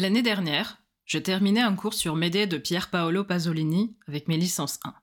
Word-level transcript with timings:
L'année 0.00 0.22
dernière, 0.22 0.82
je 1.04 1.18
terminais 1.18 1.60
un 1.60 1.76
cours 1.76 1.92
sur 1.92 2.16
Médée 2.16 2.46
de 2.46 2.56
Pier 2.56 2.80
Paolo 2.90 3.22
Pasolini 3.22 3.94
avec 4.08 4.28
mes 4.28 4.38
licences 4.38 4.80
1. 4.82 4.94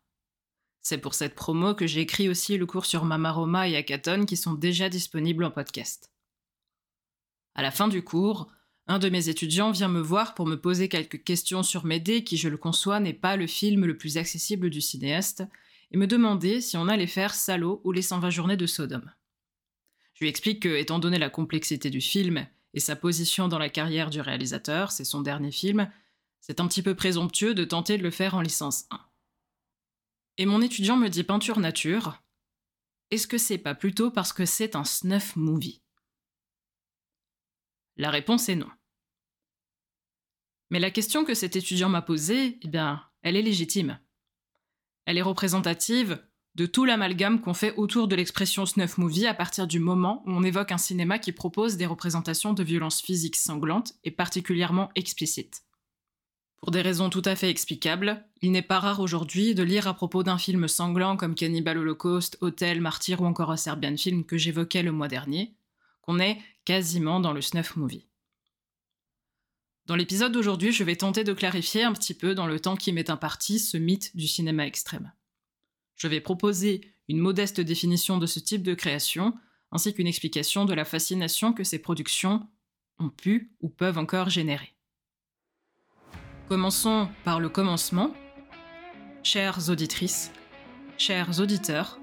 C'est 0.82 0.98
pour 0.98 1.14
cette 1.14 1.36
promo 1.36 1.76
que 1.76 1.86
j'ai 1.86 2.02
écrit 2.02 2.28
aussi 2.30 2.58
le 2.58 2.66
cours 2.66 2.88
sur 2.88 3.06
Mama 3.06 3.32
Roma 3.32 3.70
et 3.70 3.76
Akaton 3.76 4.26
qui 4.26 4.36
sont 4.36 4.56
déjà 4.56 4.90
disponibles 4.90 5.44
en 5.44 5.52
podcast. 5.52 6.12
À 7.54 7.62
la 7.62 7.70
fin 7.70 7.88
du 7.88 8.04
cours, 8.04 8.48
un 8.88 8.98
de 8.98 9.10
mes 9.10 9.30
étudiants 9.30 9.70
vient 9.70 9.88
me 9.88 10.02
voir 10.02 10.34
pour 10.34 10.48
me 10.48 10.60
poser 10.60 10.90
quelques 10.90 11.24
questions 11.24 11.62
sur 11.62 11.86
Médée 11.86 12.24
qui, 12.24 12.36
je 12.36 12.50
le 12.50 12.58
conçois, 12.58 13.00
n'est 13.00 13.14
pas 13.14 13.36
le 13.36 13.46
film 13.46 13.86
le 13.86 13.98
plus 13.98 14.18
accessible 14.18 14.72
du 14.72 14.82
cinéaste, 14.82 15.44
et 15.92 15.98
me 15.98 16.08
demander 16.08 16.60
si 16.60 16.76
on 16.76 16.88
allait 16.88 17.06
faire 17.06 17.36
Salo 17.36 17.82
ou 17.84 17.92
les 17.92 18.02
120 18.02 18.32
journées 18.32 18.58
de 18.58 18.66
Sodome. 18.66 19.12
Je 20.16 20.24
lui 20.24 20.30
explique 20.30 20.64
que, 20.64 20.76
étant 20.76 20.98
donné 20.98 21.20
la 21.20 21.30
complexité 21.30 21.92
du 21.92 22.02
film 22.02 22.48
et 22.74 22.80
sa 22.80 22.96
position 22.96 23.48
dans 23.48 23.60
la 23.60 23.70
carrière 23.70 24.10
du 24.10 24.22
réalisateur, 24.22 24.92
c'est 24.92 25.06
son 25.06 25.22
dernier 25.22 25.52
film, 25.52 25.92
c'est 26.40 26.60
un 26.60 26.68
petit 26.68 26.84
peu 26.84 26.96
présomptueux 26.96 27.54
de 27.54 27.66
tenter 27.66 27.98
de 27.98 28.04
le 28.04 28.12
faire 28.12 28.36
en 28.36 28.42
licence 28.42 28.86
1. 28.92 29.00
Et 30.38 30.46
mon 30.46 30.62
étudiant 30.62 30.98
me 30.98 31.10
dit 31.10 31.24
peinture 31.24 31.60
nature. 31.60 32.22
Est-ce 33.10 33.28
que 33.28 33.38
c'est 33.38 33.58
pas 33.58 33.74
plutôt 33.74 34.12
parce 34.12 34.34
que 34.34 34.46
c'est 34.46 34.76
un 34.76 34.84
snuff 34.84 35.36
movie? 35.36 35.82
La 37.96 38.12
réponse 38.12 38.48
est 38.50 38.56
non. 38.56 38.70
Mais 40.70 40.80
la 40.80 40.92
question 40.92 41.26
que 41.26 41.34
cet 41.34 41.56
étudiant 41.56 41.90
m'a 41.90 42.02
posée, 42.02 42.60
eh 42.62 42.68
bien, 42.68 43.04
elle 43.24 43.36
est 43.36 43.42
légitime. 43.42 44.00
Elle 45.06 45.18
est 45.18 45.24
représentative 45.24 46.24
de 46.58 46.66
tout 46.66 46.86
l'amalgame 46.86 47.40
qu'on 47.40 47.54
fait 47.54 47.76
autour 47.76 48.08
de 48.08 48.16
l'expression 48.16 48.66
snuff 48.66 48.98
movie 48.98 49.28
à 49.28 49.36
partir 49.36 49.68
du 49.68 49.80
moment 49.80 50.24
où 50.26 50.32
on 50.32 50.42
évoque 50.42 50.72
un 50.72 50.80
cinéma 50.80 51.20
qui 51.20 51.32
propose 51.32 51.78
des 51.78 51.86
représentations 51.86 52.54
de 52.54 52.64
violences 52.64 53.00
physiques 53.00 53.36
sanglantes 53.36 53.94
et 54.04 54.10
particulièrement 54.10 54.90
explicites. 54.96 55.62
Pour 56.58 56.72
des 56.72 56.82
raisons 56.82 57.12
tout 57.12 57.22
à 57.26 57.36
fait 57.36 57.52
explicables, 57.52 58.26
il 58.42 58.52
n'est 58.52 58.64
pas 58.64 58.80
rare 58.80 59.02
aujourd'hui 59.02 59.54
de 59.54 59.62
lire 59.62 59.88
à 59.88 59.94
propos 59.94 60.24
d'un 60.24 60.40
film 60.40 60.68
sanglant 60.68 61.16
comme 61.16 61.36
Cannibal 61.36 61.78
Holocaust, 61.78 62.40
Hotel, 62.42 62.82
Martyr 62.82 63.22
ou 63.22 63.28
encore 63.28 63.52
un 63.52 63.58
Serbian 63.58 63.96
film 63.96 64.26
que 64.26 64.40
j'évoquais 64.40 64.82
le 64.82 64.92
mois 64.92 65.08
dernier, 65.08 65.54
qu'on 66.02 66.18
est 66.18 66.40
quasiment 66.66 67.20
dans 67.20 67.34
le 67.34 67.42
snuff 67.42 67.76
movie. 67.76 68.08
Dans 69.86 69.96
l'épisode 69.96 70.32
d'aujourd'hui, 70.32 70.72
je 70.72 70.84
vais 70.84 70.96
tenter 70.96 71.24
de 71.24 71.34
clarifier 71.34 71.84
un 71.84 71.94
petit 71.94 72.16
peu 72.16 72.34
dans 72.34 72.48
le 72.48 72.60
temps 72.60 72.76
qui 72.76 72.92
m'est 72.94 73.12
imparti 73.12 73.60
ce 73.60 73.78
mythe 73.78 74.18
du 74.18 74.28
cinéma 74.28 74.66
extrême. 74.66 75.12
Je 75.98 76.08
vais 76.08 76.22
proposer 76.22 76.82
une 77.10 77.18
modeste 77.18 77.60
définition 77.60 78.20
de 78.20 78.28
ce 78.28 78.40
type 78.40 78.62
de 78.62 78.76
création, 78.76 79.34
ainsi 79.72 79.94
qu'une 79.96 80.06
explication 80.06 80.64
de 80.66 80.76
la 80.76 80.86
fascination 80.86 81.54
que 81.54 81.64
ces 81.64 81.80
productions 81.80 82.48
ont 83.00 83.10
pu 83.10 83.52
ou 83.62 83.70
peuvent 83.70 83.98
encore 83.98 84.30
générer. 84.30 84.76
Commençons 86.50 87.10
par 87.26 87.40
le 87.40 87.50
commencement. 87.50 88.14
Chères 89.24 89.70
auditrices, 89.70 90.32
chers 91.00 91.40
auditeurs, 91.40 92.00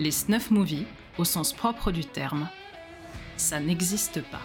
les 0.00 0.10
snuff 0.10 0.50
movies, 0.50 0.86
au 1.16 1.24
sens 1.24 1.52
propre 1.52 1.92
du 1.92 2.04
terme, 2.04 2.48
ça 3.36 3.60
n'existe 3.60 4.20
pas. 4.20 4.42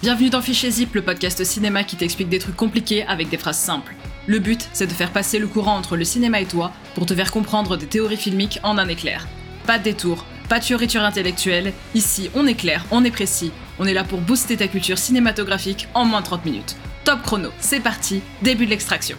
Bienvenue 0.00 0.30
dans 0.30 0.40
Fichier 0.40 0.70
Zip, 0.70 0.94
le 0.94 1.02
podcast 1.02 1.44
cinéma 1.44 1.84
qui 1.84 1.96
t'explique 1.96 2.30
des 2.30 2.38
trucs 2.38 2.56
compliqués 2.56 3.02
avec 3.02 3.28
des 3.28 3.36
phrases 3.36 3.58
simples. 3.58 3.94
Le 4.30 4.38
but, 4.38 4.68
c'est 4.72 4.86
de 4.86 4.92
faire 4.92 5.10
passer 5.10 5.40
le 5.40 5.48
courant 5.48 5.76
entre 5.76 5.96
le 5.96 6.04
cinéma 6.04 6.40
et 6.40 6.46
toi 6.46 6.70
pour 6.94 7.04
te 7.04 7.16
faire 7.16 7.32
comprendre 7.32 7.76
des 7.76 7.86
théories 7.86 8.16
filmiques 8.16 8.60
en 8.62 8.78
un 8.78 8.86
éclair. 8.86 9.26
Pas 9.66 9.76
de 9.76 9.82
détour, 9.82 10.24
pas 10.48 10.60
de 10.60 10.64
fioriture 10.64 11.02
intellectuelle, 11.02 11.72
ici 11.96 12.30
on 12.36 12.46
est 12.46 12.54
clair, 12.54 12.86
on 12.92 13.04
est 13.04 13.10
précis, 13.10 13.50
on 13.80 13.86
est 13.86 13.92
là 13.92 14.04
pour 14.04 14.20
booster 14.20 14.56
ta 14.56 14.68
culture 14.68 14.98
cinématographique 14.98 15.88
en 15.94 16.04
moins 16.04 16.20
de 16.20 16.26
30 16.26 16.44
minutes. 16.44 16.76
Top 17.02 17.22
chrono, 17.22 17.48
c'est 17.58 17.80
parti, 17.80 18.22
début 18.40 18.66
de 18.66 18.70
l'extraction. 18.70 19.16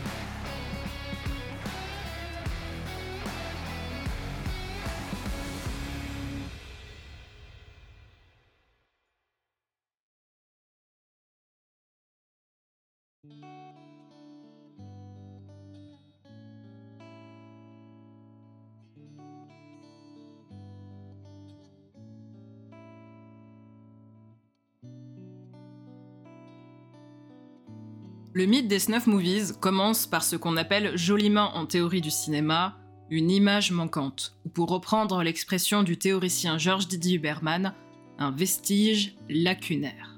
Le 28.33 28.45
mythe 28.45 28.69
des 28.69 28.79
snuff 28.79 29.07
movies 29.07 29.51
commence 29.59 30.07
par 30.07 30.23
ce 30.23 30.37
qu'on 30.37 30.55
appelle 30.55 30.95
joliment 30.95 31.57
en 31.57 31.65
théorie 31.65 31.99
du 31.99 32.11
cinéma 32.11 32.77
une 33.09 33.29
image 33.29 33.73
manquante, 33.73 34.37
ou 34.45 34.49
pour 34.49 34.69
reprendre 34.69 35.21
l'expression 35.21 35.83
du 35.83 35.97
théoricien 35.97 36.57
Georges 36.57 36.87
Didier 36.87 37.17
Huberman, 37.17 37.73
un 38.19 38.31
vestige 38.31 39.17
lacunaire. 39.29 40.17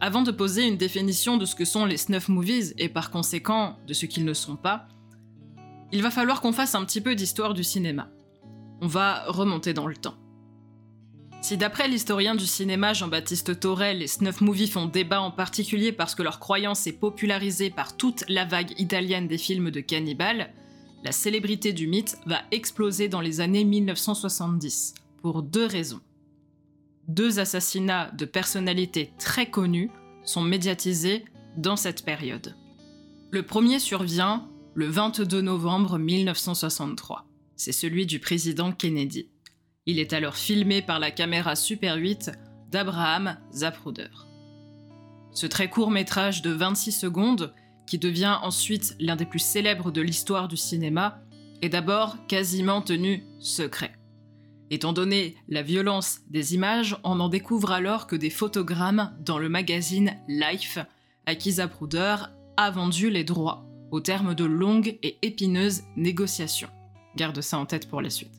Avant 0.00 0.22
de 0.22 0.32
poser 0.32 0.66
une 0.66 0.76
définition 0.76 1.36
de 1.36 1.44
ce 1.44 1.54
que 1.54 1.64
sont 1.64 1.84
les 1.84 1.96
snuff 1.96 2.28
movies 2.28 2.74
et 2.78 2.88
par 2.88 3.12
conséquent 3.12 3.78
de 3.86 3.94
ce 3.94 4.06
qu'ils 4.06 4.24
ne 4.24 4.34
sont 4.34 4.56
pas, 4.56 4.88
il 5.92 6.02
va 6.02 6.10
falloir 6.10 6.40
qu'on 6.40 6.52
fasse 6.52 6.74
un 6.74 6.84
petit 6.84 7.00
peu 7.00 7.14
d'histoire 7.14 7.54
du 7.54 7.62
cinéma. 7.62 8.10
On 8.80 8.88
va 8.88 9.22
remonter 9.28 9.72
dans 9.72 9.86
le 9.86 9.96
temps. 9.96 10.16
Si 11.40 11.56
d'après 11.56 11.88
l'historien 11.88 12.34
du 12.34 12.46
cinéma 12.46 12.92
Jean-Baptiste 12.92 13.60
Torel, 13.60 13.98
les 13.98 14.08
snuff 14.08 14.40
movies 14.40 14.70
font 14.70 14.86
débat 14.86 15.20
en 15.20 15.30
particulier 15.30 15.92
parce 15.92 16.14
que 16.14 16.22
leur 16.22 16.40
croyance 16.40 16.86
est 16.86 16.92
popularisée 16.92 17.70
par 17.70 17.96
toute 17.96 18.24
la 18.28 18.44
vague 18.44 18.78
italienne 18.78 19.28
des 19.28 19.38
films 19.38 19.70
de 19.70 19.80
cannibales, 19.80 20.52
la 21.04 21.12
célébrité 21.12 21.72
du 21.72 21.86
mythe 21.86 22.18
va 22.26 22.40
exploser 22.50 23.08
dans 23.08 23.20
les 23.20 23.40
années 23.40 23.64
1970, 23.64 24.94
pour 25.22 25.42
deux 25.42 25.66
raisons. 25.66 26.00
Deux 27.06 27.38
assassinats 27.38 28.10
de 28.10 28.24
personnalités 28.24 29.12
très 29.18 29.48
connues 29.48 29.90
sont 30.24 30.42
médiatisés 30.42 31.24
dans 31.56 31.76
cette 31.76 32.04
période. 32.04 32.56
Le 33.30 33.44
premier 33.44 33.78
survient 33.78 34.48
le 34.74 34.86
22 34.86 35.40
novembre 35.40 35.98
1963. 35.98 37.26
C'est 37.56 37.72
celui 37.72 38.06
du 38.06 38.18
président 38.18 38.72
Kennedy. 38.72 39.28
Il 39.90 39.98
est 39.98 40.12
alors 40.12 40.36
filmé 40.36 40.82
par 40.82 40.98
la 40.98 41.10
caméra 41.10 41.56
Super 41.56 41.96
8 41.96 42.30
d'Abraham 42.70 43.38
Zapruder. 43.54 44.10
Ce 45.32 45.46
très 45.46 45.70
court 45.70 45.90
métrage 45.90 46.42
de 46.42 46.50
26 46.50 46.92
secondes, 46.92 47.54
qui 47.86 47.96
devient 47.96 48.36
ensuite 48.42 48.94
l'un 49.00 49.16
des 49.16 49.24
plus 49.24 49.38
célèbres 49.38 49.90
de 49.90 50.02
l'histoire 50.02 50.46
du 50.46 50.58
cinéma, 50.58 51.22
est 51.62 51.70
d'abord 51.70 52.18
quasiment 52.26 52.82
tenu 52.82 53.24
secret. 53.40 53.92
Étant 54.70 54.92
donné 54.92 55.36
la 55.48 55.62
violence 55.62 56.18
des 56.28 56.54
images, 56.54 56.98
on 57.02 57.14
n'en 57.14 57.30
découvre 57.30 57.70
alors 57.70 58.06
que 58.06 58.14
des 58.14 58.28
photogrammes 58.28 59.16
dans 59.20 59.38
le 59.38 59.48
magazine 59.48 60.18
Life, 60.28 60.78
à 61.24 61.34
qui 61.34 61.52
Zapruder 61.52 62.16
a 62.58 62.70
vendu 62.70 63.08
les 63.08 63.24
droits, 63.24 63.64
au 63.90 64.00
terme 64.00 64.34
de 64.34 64.44
longues 64.44 64.98
et 65.02 65.16
épineuses 65.22 65.84
négociations. 65.96 66.68
Garde 67.16 67.40
ça 67.40 67.56
en 67.56 67.64
tête 67.64 67.88
pour 67.88 68.02
la 68.02 68.10
suite. 68.10 68.38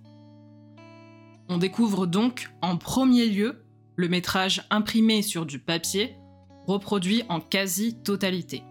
On 1.52 1.58
découvre 1.58 2.06
donc 2.06 2.52
en 2.62 2.78
premier 2.78 3.26
lieu 3.26 3.64
le 3.96 4.08
métrage 4.08 4.64
imprimé 4.70 5.24
sur 5.24 5.48
du 5.48 5.58
papier, 5.58 6.16
reproduit 6.68 7.24
en 7.28 7.42
quasi-totalité. 7.42 8.64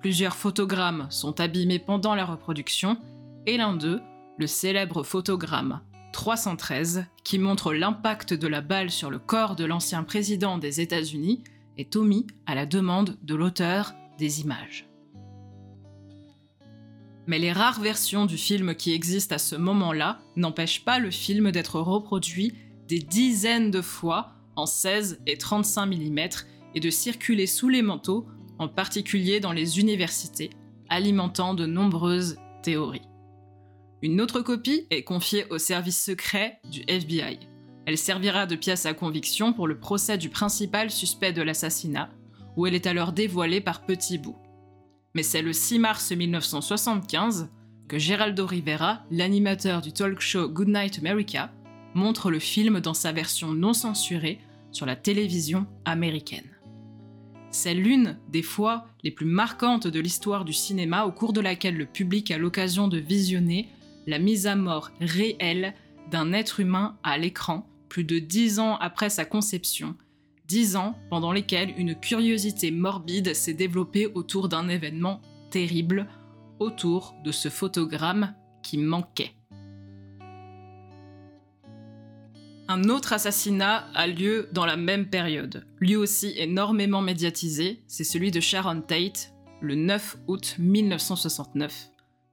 Plusieurs 0.00 0.34
photogrammes 0.34 1.06
sont 1.10 1.40
abîmés 1.40 1.78
pendant 1.78 2.16
la 2.16 2.24
reproduction, 2.24 2.98
et 3.46 3.56
l'un 3.56 3.76
d'eux, 3.76 4.02
le 4.36 4.48
célèbre 4.48 5.04
photogramme 5.04 5.80
313, 6.12 7.06
qui 7.22 7.38
montre 7.38 7.72
l'impact 7.72 8.34
de 8.34 8.48
la 8.48 8.60
balle 8.60 8.90
sur 8.90 9.10
le 9.10 9.20
corps 9.20 9.54
de 9.54 9.64
l'ancien 9.64 10.02
président 10.02 10.58
des 10.58 10.80
États-Unis, 10.80 11.44
est 11.78 11.94
omis 11.94 12.26
à 12.46 12.56
la 12.56 12.66
demande 12.66 13.16
de 13.22 13.34
l'auteur 13.36 13.94
des 14.18 14.40
images. 14.40 14.88
Mais 17.26 17.38
les 17.38 17.52
rares 17.52 17.80
versions 17.80 18.26
du 18.26 18.36
film 18.36 18.74
qui 18.74 18.92
existent 18.92 19.34
à 19.34 19.38
ce 19.38 19.56
moment-là 19.56 20.20
n'empêchent 20.36 20.84
pas 20.84 20.98
le 20.98 21.10
film 21.10 21.50
d'être 21.52 21.80
reproduit 21.80 22.54
des 22.86 22.98
dizaines 22.98 23.70
de 23.70 23.80
fois 23.80 24.32
en 24.56 24.66
16 24.66 25.20
et 25.26 25.38
35 25.38 25.86
mm 25.86 26.18
et 26.74 26.80
de 26.80 26.90
circuler 26.90 27.46
sous 27.46 27.68
les 27.68 27.82
manteaux, 27.82 28.26
en 28.58 28.68
particulier 28.68 29.40
dans 29.40 29.52
les 29.52 29.80
universités, 29.80 30.50
alimentant 30.88 31.54
de 31.54 31.66
nombreuses 31.66 32.36
théories. 32.62 33.08
Une 34.02 34.20
autre 34.20 34.40
copie 34.40 34.86
est 34.90 35.02
confiée 35.02 35.46
au 35.50 35.56
service 35.56 36.04
secret 36.04 36.60
du 36.70 36.82
FBI. 36.88 37.38
Elle 37.86 37.98
servira 37.98 38.44
de 38.44 38.54
pièce 38.54 38.86
à 38.86 38.92
conviction 38.92 39.54
pour 39.54 39.66
le 39.66 39.78
procès 39.78 40.18
du 40.18 40.28
principal 40.28 40.90
suspect 40.90 41.32
de 41.32 41.42
l'assassinat, 41.42 42.10
où 42.56 42.66
elle 42.66 42.74
est 42.74 42.86
alors 42.86 43.12
dévoilée 43.12 43.60
par 43.60 43.86
petits 43.86 44.18
bouts 44.18 44.36
mais 45.14 45.22
c'est 45.22 45.42
le 45.42 45.52
6 45.52 45.78
mars 45.78 46.10
1975 46.10 47.48
que 47.88 47.98
Geraldo 47.98 48.46
Rivera, 48.46 49.02
l'animateur 49.10 49.80
du 49.80 49.92
talk 49.92 50.20
show 50.20 50.48
Goodnight 50.48 50.98
America, 50.98 51.52
montre 51.94 52.30
le 52.30 52.38
film 52.38 52.80
dans 52.80 52.94
sa 52.94 53.12
version 53.12 53.52
non 53.52 53.72
censurée 53.72 54.40
sur 54.72 54.86
la 54.86 54.96
télévision 54.96 55.66
américaine. 55.84 56.48
C'est 57.50 57.74
l'une 57.74 58.18
des 58.28 58.42
fois 58.42 58.86
les 59.04 59.12
plus 59.12 59.26
marquantes 59.26 59.86
de 59.86 60.00
l'histoire 60.00 60.44
du 60.44 60.52
cinéma 60.52 61.04
au 61.04 61.12
cours 61.12 61.32
de 61.32 61.40
laquelle 61.40 61.76
le 61.76 61.86
public 61.86 62.32
a 62.32 62.38
l'occasion 62.38 62.88
de 62.88 62.98
visionner 62.98 63.68
la 64.08 64.18
mise 64.18 64.48
à 64.48 64.56
mort 64.56 64.90
réelle 65.00 65.74
d'un 66.10 66.32
être 66.32 66.58
humain 66.58 66.98
à 67.04 67.16
l'écran 67.16 67.68
plus 67.88 68.02
de 68.02 68.18
dix 68.18 68.58
ans 68.58 68.76
après 68.78 69.08
sa 69.08 69.24
conception, 69.24 69.94
dix 70.54 70.76
ans 70.76 70.94
pendant 71.10 71.32
lesquels 71.32 71.74
une 71.76 71.96
curiosité 71.96 72.70
morbide 72.70 73.34
s'est 73.34 73.54
développée 73.54 74.06
autour 74.06 74.48
d'un 74.48 74.68
événement 74.68 75.20
terrible, 75.50 76.06
autour 76.60 77.16
de 77.24 77.32
ce 77.32 77.48
photogramme 77.48 78.36
qui 78.62 78.78
manquait. 78.78 79.32
Un 82.68 82.84
autre 82.84 83.12
assassinat 83.12 83.88
a 83.96 84.06
lieu 84.06 84.48
dans 84.52 84.64
la 84.64 84.76
même 84.76 85.06
période, 85.10 85.66
lui 85.80 85.96
aussi 85.96 86.32
énormément 86.36 87.02
médiatisé, 87.02 87.82
c'est 87.88 88.04
celui 88.04 88.30
de 88.30 88.38
Sharon 88.38 88.80
Tate, 88.80 89.34
le 89.60 89.74
9 89.74 90.18
août 90.28 90.54
1969, 90.60 91.88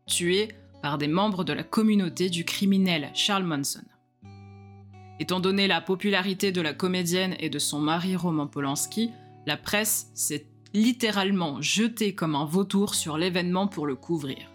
tué 0.06 0.50
par 0.84 1.00
des 1.00 1.08
membres 1.08 1.44
de 1.44 1.54
la 1.54 1.64
communauté 1.64 2.30
du 2.30 2.46
criminel 2.46 3.10
Charles 3.16 3.46
Manson. 3.46 3.91
Étant 5.22 5.40
donné 5.40 5.68
la 5.68 5.82
popularité 5.82 6.52
de 6.52 6.62
la 6.62 6.74
comédienne 6.74 7.36
et 7.40 7.52
de 7.52 7.60
son 7.60 7.78
mari 7.78 8.16
Roman 8.16 8.48
Polanski, 8.48 9.12
la 9.46 9.56
presse 9.56 10.10
s'est 10.16 10.48
littéralement 10.74 11.62
jetée 11.62 12.16
comme 12.16 12.34
un 12.34 12.44
vautour 12.44 12.96
sur 12.96 13.20
l'événement 13.20 13.68
pour 13.68 13.86
le 13.86 13.96
couvrir. 13.96 14.52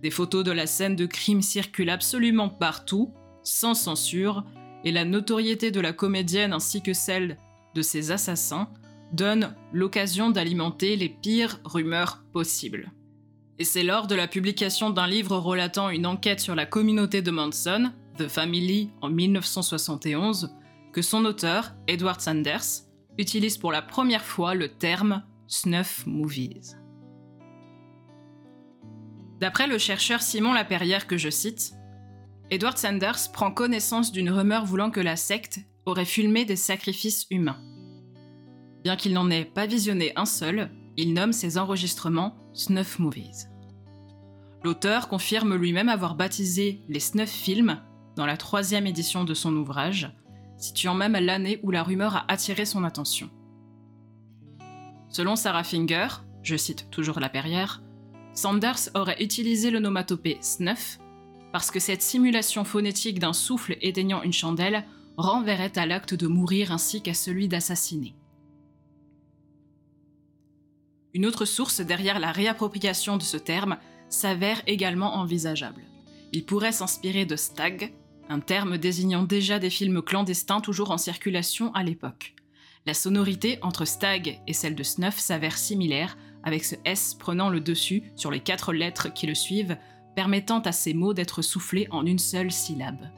Des 0.00 0.10
photos 0.10 0.44
de 0.44 0.50
la 0.50 0.66
scène 0.66 0.96
de 0.96 1.04
crime 1.04 1.42
circulent 1.42 1.90
absolument 1.90 2.48
partout, 2.48 3.12
sans 3.42 3.74
censure, 3.74 4.46
et 4.82 4.92
la 4.92 5.04
notoriété 5.04 5.70
de 5.70 5.80
la 5.80 5.92
comédienne 5.92 6.54
ainsi 6.54 6.82
que 6.82 6.94
celle 6.94 7.36
de 7.74 7.82
ses 7.82 8.12
assassins 8.12 8.70
donnent 9.12 9.54
l'occasion 9.74 10.30
d'alimenter 10.30 10.96
les 10.96 11.10
pires 11.10 11.60
rumeurs 11.64 12.24
possibles. 12.32 12.92
Et 13.58 13.64
c'est 13.64 13.82
lors 13.82 14.06
de 14.06 14.14
la 14.14 14.26
publication 14.26 14.88
d'un 14.88 15.06
livre 15.06 15.36
relatant 15.36 15.90
une 15.90 16.06
enquête 16.06 16.40
sur 16.40 16.54
la 16.54 16.64
communauté 16.64 17.20
de 17.20 17.30
Manson, 17.30 17.92
The 18.16 18.28
Family, 18.28 18.90
en 19.02 19.10
1971, 19.10 20.54
que 20.92 21.02
son 21.02 21.24
auteur, 21.24 21.74
Edward 21.86 22.20
Sanders, 22.20 22.84
utilise 23.18 23.58
pour 23.58 23.72
la 23.72 23.82
première 23.82 24.24
fois 24.24 24.54
le 24.54 24.68
terme 24.68 25.22
snuff 25.46 26.06
movies. 26.06 26.76
D'après 29.40 29.66
le 29.66 29.78
chercheur 29.78 30.22
Simon 30.22 30.54
Laperrière 30.54 31.06
que 31.06 31.18
je 31.18 31.28
cite, 31.28 31.74
Edward 32.50 32.78
Sanders 32.78 33.30
prend 33.32 33.50
connaissance 33.50 34.12
d'une 34.12 34.30
rumeur 34.30 34.64
voulant 34.64 34.90
que 34.90 35.00
la 35.00 35.16
secte 35.16 35.60
aurait 35.84 36.04
filmé 36.04 36.44
des 36.44 36.56
sacrifices 36.56 37.26
humains. 37.30 37.60
Bien 38.82 38.96
qu'il 38.96 39.12
n'en 39.12 39.30
ait 39.30 39.44
pas 39.44 39.66
visionné 39.66 40.12
un 40.16 40.26
seul, 40.26 40.70
il 40.96 41.12
nomme 41.12 41.32
ses 41.32 41.58
enregistrements 41.58 42.36
Snuff 42.54 42.98
Movies. 42.98 43.48
L'auteur 44.64 45.08
confirme 45.08 45.54
lui-même 45.54 45.88
avoir 45.88 46.14
baptisé 46.14 46.82
les 46.88 47.00
Snuff 47.00 47.30
Films 47.30 47.82
dans 48.16 48.26
la 48.26 48.36
troisième 48.36 48.86
édition 48.86 49.24
de 49.24 49.34
son 49.34 49.54
ouvrage, 49.56 50.10
situant 50.56 50.94
même 50.94 51.12
l'année 51.12 51.60
où 51.62 51.70
la 51.70 51.82
rumeur 51.82 52.16
a 52.16 52.24
attiré 52.28 52.64
son 52.64 52.82
attention. 52.82 53.30
Selon 55.10 55.36
Sarah 55.36 55.64
Finger, 55.64 56.08
je 56.42 56.56
cite 56.56 56.90
toujours 56.90 57.20
la 57.20 57.28
Perrière, 57.28 57.82
Sanders 58.34 58.90
aurait 58.94 59.22
utilisé 59.22 59.70
l'onomatopée 59.70 60.38
snuff 60.40 60.98
parce 61.52 61.70
que 61.70 61.80
cette 61.80 62.02
simulation 62.02 62.64
phonétique 62.64 63.18
d'un 63.18 63.32
souffle 63.32 63.78
éteignant 63.80 64.22
une 64.22 64.32
chandelle 64.32 64.84
renverrait 65.16 65.78
à 65.78 65.86
l'acte 65.86 66.12
de 66.12 66.26
mourir 66.26 66.70
ainsi 66.72 67.00
qu'à 67.00 67.14
celui 67.14 67.48
d'assassiner. 67.48 68.14
Une 71.14 71.24
autre 71.24 71.46
source 71.46 71.80
derrière 71.80 72.18
la 72.18 72.30
réappropriation 72.30 73.16
de 73.16 73.22
ce 73.22 73.38
terme 73.38 73.78
s'avère 74.10 74.60
également 74.66 75.14
envisageable. 75.14 75.82
Il 76.32 76.44
pourrait 76.44 76.72
s'inspirer 76.72 77.24
de 77.24 77.36
stag, 77.36 77.94
un 78.28 78.40
terme 78.40 78.78
désignant 78.78 79.22
déjà 79.22 79.58
des 79.58 79.70
films 79.70 80.02
clandestins 80.02 80.60
toujours 80.60 80.90
en 80.90 80.98
circulation 80.98 81.72
à 81.74 81.82
l'époque. 81.82 82.34
La 82.86 82.94
sonorité 82.94 83.58
entre 83.62 83.84
stag 83.84 84.40
et 84.46 84.52
celle 84.52 84.74
de 84.74 84.82
snuff 84.82 85.18
s'avère 85.18 85.58
similaire, 85.58 86.16
avec 86.44 86.64
ce 86.64 86.76
S 86.84 87.14
prenant 87.18 87.48
le 87.48 87.60
dessus 87.60 88.04
sur 88.14 88.30
les 88.30 88.40
quatre 88.40 88.72
lettres 88.72 89.12
qui 89.12 89.26
le 89.26 89.34
suivent 89.34 89.76
permettant 90.14 90.60
à 90.60 90.72
ces 90.72 90.94
mots 90.94 91.12
d'être 91.12 91.42
soufflés 91.42 91.88
en 91.90 92.06
une 92.06 92.18
seule 92.18 92.52
syllabe. 92.52 93.10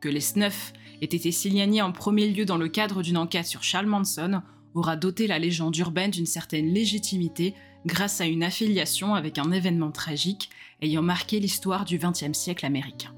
Que 0.00 0.08
les 0.08 0.20
snuffs 0.20 0.72
aient 1.00 1.04
été 1.04 1.30
signalés 1.30 1.82
en 1.82 1.92
premier 1.92 2.28
lieu 2.28 2.44
dans 2.44 2.56
le 2.56 2.68
cadre 2.68 3.02
d'une 3.02 3.18
enquête 3.18 3.46
sur 3.46 3.62
Charles 3.62 3.86
Manson 3.86 4.42
aura 4.74 4.96
doté 4.96 5.26
la 5.26 5.38
légende 5.38 5.76
urbaine 5.76 6.10
d'une 6.10 6.26
certaine 6.26 6.72
légitimité 6.72 7.54
grâce 7.84 8.20
à 8.20 8.26
une 8.26 8.42
affiliation 8.42 9.14
avec 9.14 9.38
un 9.38 9.52
événement 9.52 9.92
tragique 9.92 10.50
ayant 10.80 11.02
marqué 11.02 11.38
l'histoire 11.38 11.84
du 11.84 11.98
XXe 11.98 12.32
siècle 12.32 12.66
américain. 12.66 13.14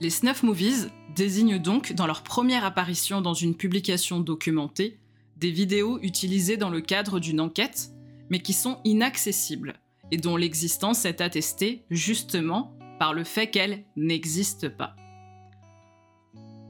Les 0.00 0.10
snuff 0.10 0.42
movies 0.42 0.88
désignent 1.14 1.58
donc, 1.58 1.92
dans 1.92 2.06
leur 2.06 2.22
première 2.22 2.64
apparition 2.64 3.20
dans 3.20 3.34
une 3.34 3.56
publication 3.56 4.20
documentée, 4.20 5.00
des 5.36 5.50
vidéos 5.50 5.98
utilisées 6.02 6.56
dans 6.56 6.70
le 6.70 6.80
cadre 6.80 7.20
d'une 7.20 7.40
enquête 7.40 7.90
mais 8.30 8.40
qui 8.40 8.52
sont 8.52 8.78
inaccessibles 8.84 9.74
et 10.10 10.16
dont 10.16 10.36
l'existence 10.36 11.04
est 11.04 11.20
attestée 11.20 11.84
justement 11.90 12.76
par 12.98 13.14
le 13.14 13.24
fait 13.24 13.48
qu'elles 13.48 13.84
n'existent 13.96 14.70
pas. 14.70 14.96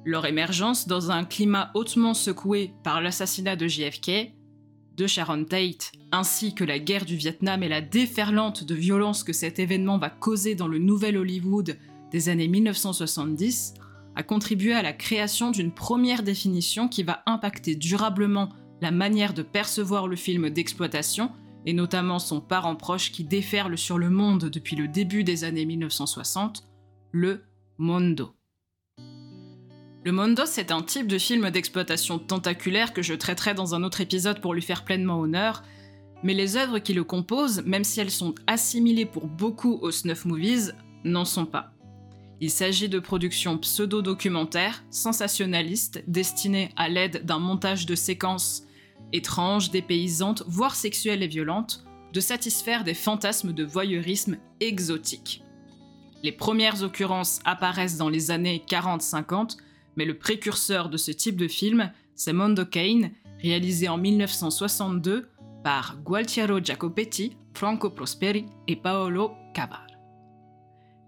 Leur 0.05 0.27
émergence 0.27 0.87
dans 0.87 1.11
un 1.11 1.25
climat 1.25 1.71
hautement 1.75 2.15
secoué 2.15 2.73
par 2.83 3.00
l'assassinat 3.00 3.56
de 3.56 3.67
JFK, 3.67 4.33
de 4.99 5.06
Sharon 5.06 5.45
Tate, 5.45 5.93
ainsi 6.11 6.55
que 6.55 6.65
la 6.65 6.81
guerre 6.81 7.05
du 7.05 7.17
Vietnam 7.17 7.62
et 7.62 7.69
la 7.69 7.81
déferlante 7.81 8.65
de 8.65 8.75
violence 8.75 9.23
que 9.23 9.33
cet 9.33 9.61
événement 9.61 9.97
va 9.97 10.11
causer 10.11 10.56
dans 10.56 10.67
le 10.67 10.79
nouvel 10.79 11.17
Hollywood 11.17 11.79
des 12.11 12.29
années 12.29 12.49
1970, 12.49 13.75
a 14.17 14.23
contribué 14.25 14.73
à 14.73 14.83
la 14.83 14.93
création 14.93 15.53
d'une 15.53 15.73
première 15.73 16.25
définition 16.25 16.89
qui 16.89 17.05
va 17.05 17.23
impacter 17.27 17.77
durablement 17.77 18.49
la 18.81 18.91
manière 18.91 19.35
de 19.35 19.43
percevoir 19.43 20.09
le 20.09 20.17
film 20.17 20.50
d'exploitation 20.50 21.31
et 21.65 21.73
notamment 21.73 22.19
son 22.19 22.41
parent 22.41 22.77
proche 22.77 23.12
qui 23.12 23.23
déferle 23.23 23.79
sur 23.79 23.99
le 23.99 24.11
monde 24.11 24.47
depuis 24.47 24.75
le 24.75 24.89
début 24.89 25.23
des 25.23 25.45
années 25.45 25.67
1960, 25.67 26.64
le 27.12 27.45
Mondo. 27.78 28.38
Le 30.09 30.12
Mondo, 30.12 30.45
c'est 30.47 30.73
un 30.73 30.81
type 30.81 31.07
de 31.07 31.19
film 31.19 31.50
d'exploitation 31.50 32.19
tentaculaire 32.19 32.95
que 32.95 33.03
je 33.03 33.12
traiterai 33.12 33.53
dans 33.53 33.75
un 33.75 33.83
autre 33.83 34.00
épisode 34.00 34.41
pour 34.41 34.55
lui 34.55 34.62
faire 34.62 34.87
pleinement 34.87 35.21
honneur, 35.21 35.62
mais 36.23 36.33
les 36.33 36.57
œuvres 36.57 36.79
qui 36.79 36.95
le 36.95 37.05
composent, 37.05 37.62
même 37.67 37.85
si 37.85 38.00
elles 38.00 38.11
sont 38.11 38.35
assimilées 38.47 39.05
pour 39.05 39.27
beaucoup 39.27 39.75
aux 39.83 39.91
snuff 39.91 40.25
movies, 40.25 40.73
n'en 41.05 41.27
sont 41.27 41.45
pas. 41.45 41.75
Il 42.41 42.50
s'agit 42.50 42.88
de 42.88 42.99
productions 42.99 43.59
pseudo-documentaires, 43.59 44.83
sensationnalistes, 44.88 46.03
destinées 46.07 46.71
à 46.77 46.88
l'aide 46.88 47.27
d'un 47.27 47.38
montage 47.38 47.85
de 47.85 47.95
séquences 47.95 48.62
étranges, 49.12 49.71
dépaysantes, 49.71 50.43
voire 50.47 50.75
sexuelles 50.75 51.23
et 51.23 51.29
violentes, 51.29 51.85
de 52.15 52.21
satisfaire 52.21 52.83
des 52.83 52.95
fantasmes 52.95 53.53
de 53.53 53.62
voyeurisme 53.62 54.38
exotique. 54.61 55.43
Les 56.23 56.33
premières 56.33 56.83
occurrences 56.83 57.41
apparaissent 57.45 57.99
dans 57.99 58.09
les 58.09 58.31
années 58.31 58.65
40-50, 58.67 59.59
mais 59.99 60.05
le 60.05 60.17
précurseur 60.17 60.90
de 60.90 60.97
ce 60.97 61.11
type 61.11 61.37
de 61.37 61.49
film, 61.49 61.90
c'est 62.14 62.33
Mondo 62.33 62.64
Cane, 62.64 63.11
réalisé 63.43 63.88
en 63.88 63.99
1962 63.99 65.28
par 65.64 65.99
Gualtiero 66.05 66.61
Jacopetti, 66.62 67.37
Franco 67.52 67.90
Prosperi 67.90 68.47
et 68.69 68.76
Paolo 68.76 69.33
Cavar. 69.55 69.88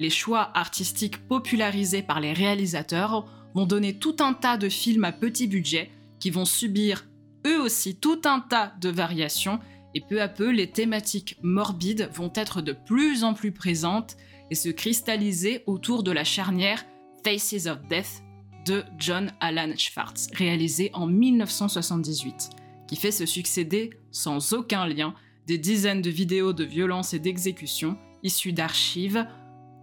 Les 0.00 0.10
choix 0.10 0.50
artistiques 0.54 1.24
popularisés 1.28 2.02
par 2.02 2.18
les 2.18 2.32
réalisateurs 2.32 3.26
vont 3.54 3.64
donner 3.64 3.96
tout 3.96 4.16
un 4.18 4.32
tas 4.32 4.56
de 4.56 4.68
films 4.68 5.04
à 5.04 5.12
petit 5.12 5.46
budget 5.46 5.92
qui 6.18 6.30
vont 6.30 6.44
subir 6.44 7.06
eux 7.46 7.60
aussi 7.60 7.94
tout 7.94 8.20
un 8.24 8.40
tas 8.40 8.74
de 8.80 8.88
variations, 8.88 9.60
et 9.94 10.00
peu 10.00 10.20
à 10.20 10.26
peu 10.26 10.50
les 10.50 10.68
thématiques 10.68 11.36
morbides 11.42 12.10
vont 12.12 12.32
être 12.34 12.60
de 12.60 12.72
plus 12.72 13.22
en 13.22 13.34
plus 13.34 13.52
présentes 13.52 14.16
et 14.50 14.56
se 14.56 14.68
cristalliser 14.68 15.62
autour 15.66 16.02
de 16.02 16.10
la 16.10 16.24
charnière 16.24 16.84
Faces 17.24 17.66
of 17.66 17.86
Death 17.88 18.24
de 18.64 18.84
John 18.98 19.32
Alan 19.40 19.74
Schwartz, 19.76 20.28
réalisé 20.34 20.90
en 20.92 21.06
1978, 21.06 22.50
qui 22.88 22.96
fait 22.96 23.10
se 23.10 23.26
succéder 23.26 23.90
sans 24.10 24.52
aucun 24.52 24.86
lien 24.86 25.14
des 25.46 25.58
dizaines 25.58 26.02
de 26.02 26.10
vidéos 26.10 26.52
de 26.52 26.64
violence 26.64 27.14
et 27.14 27.18
d'exécution 27.18 27.96
issues 28.22 28.52
d'archives, 28.52 29.26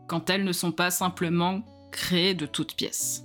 quand 0.07 0.29
elles 0.29 0.43
ne 0.43 0.51
sont 0.51 0.72
pas 0.72 0.91
simplement 0.91 1.63
créées 1.91 2.34
de 2.34 2.46
toutes 2.46 2.75
pièces. 2.75 3.24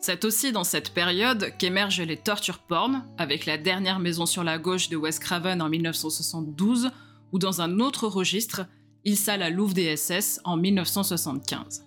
C'est 0.00 0.24
aussi 0.26 0.52
dans 0.52 0.64
cette 0.64 0.92
période 0.92 1.52
qu'émergent 1.58 2.02
les 2.02 2.18
torture 2.18 2.58
porn, 2.58 3.06
avec 3.16 3.46
la 3.46 3.56
dernière 3.56 4.00
maison 4.00 4.26
sur 4.26 4.44
la 4.44 4.58
gauche 4.58 4.90
de 4.90 4.96
Wes 4.96 5.18
Craven 5.18 5.62
en 5.62 5.70
1972, 5.70 6.90
ou 7.32 7.38
dans 7.38 7.62
un 7.62 7.80
autre 7.80 8.06
registre, 8.06 8.66
Il 9.04 9.16
la 9.26 9.48
Louve 9.48 9.72
des 9.72 9.96
SS 9.96 10.40
en 10.44 10.56
1975. 10.56 11.86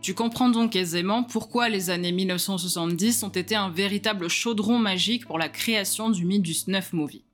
Tu 0.00 0.14
comprends 0.14 0.48
donc 0.48 0.76
aisément 0.76 1.24
pourquoi 1.24 1.68
les 1.68 1.90
années 1.90 2.12
1970 2.12 3.24
ont 3.24 3.28
été 3.30 3.56
un 3.56 3.68
véritable 3.68 4.28
chaudron 4.28 4.78
magique 4.78 5.26
pour 5.26 5.38
la 5.38 5.48
création 5.48 6.08
du 6.08 6.24
mythe 6.24 6.42
du 6.42 6.54
snuff 6.54 6.92
movie. 6.92 7.24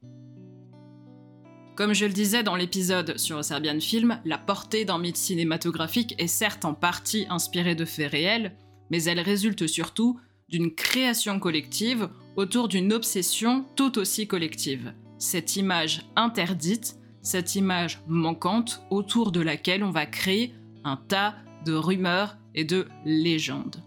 Comme 1.77 1.93
je 1.93 2.07
le 2.07 2.13
disais 2.13 2.43
dans 2.43 2.57
l'épisode 2.57 3.19
sur 3.19 3.45
Serbian 3.45 3.81
Film, 3.81 4.21
la 4.25 4.39
portée 4.39 4.85
d'un 4.85 4.99
mythe 4.99 5.17
cinématographique 5.17 6.15
est 6.19 6.29
certes 6.29 6.65
en 6.65 6.73
partie 6.73 7.27
inspirée 7.29 7.75
de 7.75 7.85
faits 7.85 8.13
réels, 8.13 8.57
mais 8.91 9.03
elle 9.05 9.21
résulte 9.21 9.67
surtout 9.67 10.19
d'une 10.49 10.75
création 10.75 11.41
collective 11.41 12.09
autour 12.37 12.69
d'une 12.69 12.93
obsession 12.93 13.65
tout 13.77 13.99
aussi 13.99 14.27
collective. 14.27 14.95
Cette 15.19 15.57
image 15.57 16.03
interdite, 16.17 16.97
cette 17.23 17.57
image 17.57 18.01
manquante 18.07 18.83
autour 18.91 19.33
de 19.33 19.41
laquelle 19.41 19.83
on 19.83 19.91
va 19.91 20.07
créer 20.07 20.55
un 20.85 20.97
tas 20.97 21.35
de 21.65 21.73
rumeurs 21.73 22.37
et 22.55 22.65
de 22.65 22.87
légendes. 23.05 23.83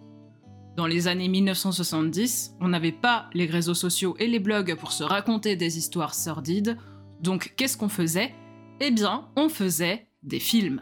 Dans 0.76 0.86
les 0.86 1.08
années 1.08 1.28
1970, 1.28 2.56
on 2.62 2.68
n'avait 2.68 2.92
pas 2.92 3.30
les 3.34 3.48
réseaux 3.48 3.74
sociaux 3.74 4.16
et 4.20 4.28
les 4.28 4.40
blogs 4.40 4.76
pour 4.76 4.92
se 4.92 5.04
raconter 5.04 5.56
des 5.56 5.78
histoires 5.78 6.14
sordides, 6.14 6.78
donc 7.22 7.54
qu'est-ce 7.58 7.78
qu'on 7.78 7.90
faisait? 7.90 8.34
Eh 8.80 8.92
bien, 8.92 9.28
on 9.36 9.50
faisait 9.50 10.08
des 10.22 10.40
films. 10.40 10.82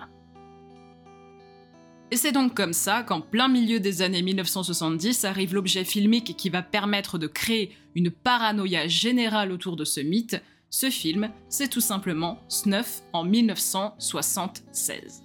Et 2.12 2.18
c'est 2.18 2.32
donc 2.32 2.54
comme 2.54 2.74
ça 2.74 3.04
qu'en 3.04 3.22
plein 3.22 3.48
milieu 3.48 3.80
des 3.80 4.02
années 4.02 4.22
1970 4.22 5.26
arrive 5.26 5.54
l'objet 5.54 5.84
filmique 5.84 6.36
qui 6.38 6.50
va 6.50 6.62
permettre 6.62 7.18
de 7.18 7.28
créer 7.28 7.72
une 7.96 8.12
paranoïa 8.12 8.88
générale 8.88 9.52
autour 9.52 9.76
de 9.76 9.86
ce 9.86 10.02
mythe. 10.02 10.42
Ce 10.70 10.90
film, 10.90 11.32
c'est 11.50 11.70
tout 11.70 11.82
simplement 11.82 12.40
Snuff 12.48 13.02
en 13.12 13.24
1976. 13.24 15.25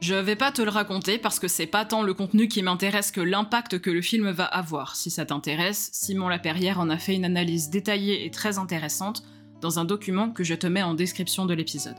Je 0.00 0.14
vais 0.14 0.36
pas 0.36 0.52
te 0.52 0.60
le 0.60 0.68
raconter 0.68 1.18
parce 1.18 1.38
que 1.38 1.48
c'est 1.48 1.66
pas 1.66 1.86
tant 1.86 2.02
le 2.02 2.12
contenu 2.12 2.48
qui 2.48 2.62
m'intéresse 2.62 3.10
que 3.10 3.22
l'impact 3.22 3.78
que 3.78 3.90
le 3.90 4.02
film 4.02 4.30
va 4.30 4.44
avoir. 4.44 4.94
Si 4.94 5.10
ça 5.10 5.24
t'intéresse, 5.24 5.88
Simon 5.92 6.28
Laperrière 6.28 6.80
en 6.80 6.90
a 6.90 6.98
fait 6.98 7.14
une 7.14 7.24
analyse 7.24 7.70
détaillée 7.70 8.26
et 8.26 8.30
très 8.30 8.58
intéressante 8.58 9.22
dans 9.62 9.78
un 9.78 9.86
document 9.86 10.30
que 10.30 10.44
je 10.44 10.54
te 10.54 10.66
mets 10.66 10.82
en 10.82 10.94
description 10.94 11.46
de 11.46 11.54
l'épisode. 11.54 11.96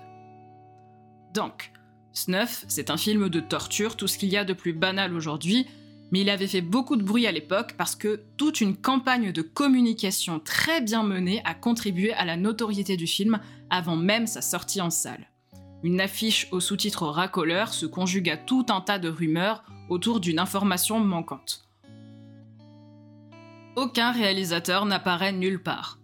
Donc, 1.33 1.71
Snuff, 2.13 2.65
c'est 2.67 2.91
un 2.91 2.97
film 2.97 3.29
de 3.29 3.39
torture, 3.39 3.95
tout 3.95 4.07
ce 4.07 4.17
qu'il 4.17 4.29
y 4.29 4.37
a 4.37 4.45
de 4.45 4.53
plus 4.53 4.73
banal 4.73 5.13
aujourd'hui, 5.13 5.65
mais 6.11 6.21
il 6.21 6.29
avait 6.29 6.47
fait 6.47 6.61
beaucoup 6.61 6.95
de 6.97 7.03
bruit 7.03 7.27
à 7.27 7.31
l'époque 7.31 7.73
parce 7.77 7.95
que 7.95 8.21
toute 8.37 8.61
une 8.61 8.77
campagne 8.77 9.31
de 9.31 9.41
communication 9.41 10.39
très 10.39 10.81
bien 10.81 11.03
menée 11.03 11.41
a 11.45 11.55
contribué 11.55 12.13
à 12.13 12.25
la 12.25 12.37
notoriété 12.37 12.95
du 12.95 13.07
film 13.07 13.39
avant 13.69 13.95
même 13.95 14.27
sa 14.27 14.41
sortie 14.41 14.81
en 14.81 14.91
salle. 14.91 15.27
Une 15.83 16.01
affiche 16.01 16.47
aux 16.51 16.59
sous-titres 16.59 17.05
racoleurs 17.05 17.73
se 17.73 17.85
conjugue 17.85 18.29
à 18.29 18.37
tout 18.37 18.65
un 18.69 18.81
tas 18.81 18.97
de 18.97 19.09
rumeurs 19.09 19.63
autour 19.89 20.19
d'une 20.19 20.39
information 20.39 20.99
manquante. 20.99 21.67
Aucun 23.75 24.11
réalisateur 24.11 24.85
n'apparaît 24.85 25.33
nulle 25.33 25.61
part. 25.61 25.99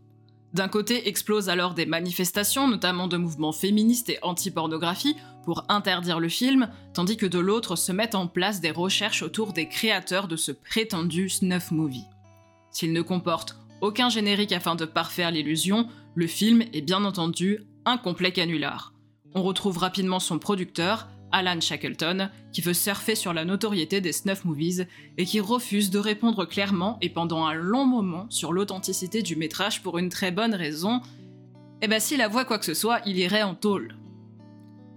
D'un 0.54 0.68
côté 0.68 1.08
explosent 1.08 1.50
alors 1.50 1.74
des 1.74 1.88
manifestations, 1.88 2.68
notamment 2.68 3.08
de 3.08 3.18
mouvements 3.18 3.52
féministes 3.52 4.10
et 4.10 4.20
anti-pornographie, 4.22 5.16
pour 5.44 5.66
interdire 5.68 6.20
le 6.20 6.30
film, 6.30 6.70
tandis 6.94 7.18
que 7.18 7.26
de 7.26 7.40
l'autre 7.40 7.76
se 7.76 7.92
mettent 7.92 8.14
en 8.14 8.28
place 8.28 8.62
des 8.62 8.70
recherches 8.70 9.24
autour 9.24 9.54
des 9.54 9.68
créateurs 9.68 10.28
de 10.28 10.36
ce 10.36 10.52
prétendu 10.52 11.30
snuff 11.30 11.72
movie. 11.72 12.06
S'il 12.70 12.94
ne 12.94 13.02
comporte 13.02 13.58
aucun 13.82 14.10
générique 14.10 14.52
afin 14.52 14.76
de 14.76 14.86
parfaire 14.86 15.32
l'illusion, 15.32 15.90
le 16.14 16.28
film 16.28 16.62
est 16.74 16.82
bien 16.82 17.04
entendu 17.04 17.66
un 17.86 17.98
complet 17.98 18.32
canular 18.32 18.93
on 19.36 19.44
retrouve 19.44 19.78
rapidement 19.78 20.20
son 20.20 20.40
producteur, 20.40 21.08
Alan 21.32 21.60
Shackleton, 21.60 22.30
qui 22.52 22.62
veut 22.62 22.74
surfer 22.74 23.16
sur 23.16 23.34
la 23.34 23.46
notoriété 23.46 24.02
des 24.02 24.12
snuff 24.12 24.46
movies 24.46 24.86
et 25.18 25.26
qui 25.26 25.40
refuse 25.40 25.90
de 25.90 25.98
répondre 25.98 26.46
clairement 26.46 26.98
et 27.02 27.10
pendant 27.10 27.46
un 27.46 27.54
long 27.54 27.86
moment 27.86 28.28
sur 28.30 28.54
l'authenticité 28.54 29.24
du 29.24 29.36
métrage 29.36 29.82
pour 29.82 29.98
une 29.98 30.10
très 30.10 30.32
bonne 30.32 30.54
raison. 30.54 31.02
Eh 31.82 31.88
ben 31.88 32.00
s'il 32.00 32.22
avoue 32.22 32.44
quoi 32.46 32.60
que 32.60 32.66
ce 32.66 32.76
soit, 32.76 33.02
il 33.06 33.18
irait 33.18 33.42
en 33.44 33.56
tôle. 33.56 33.96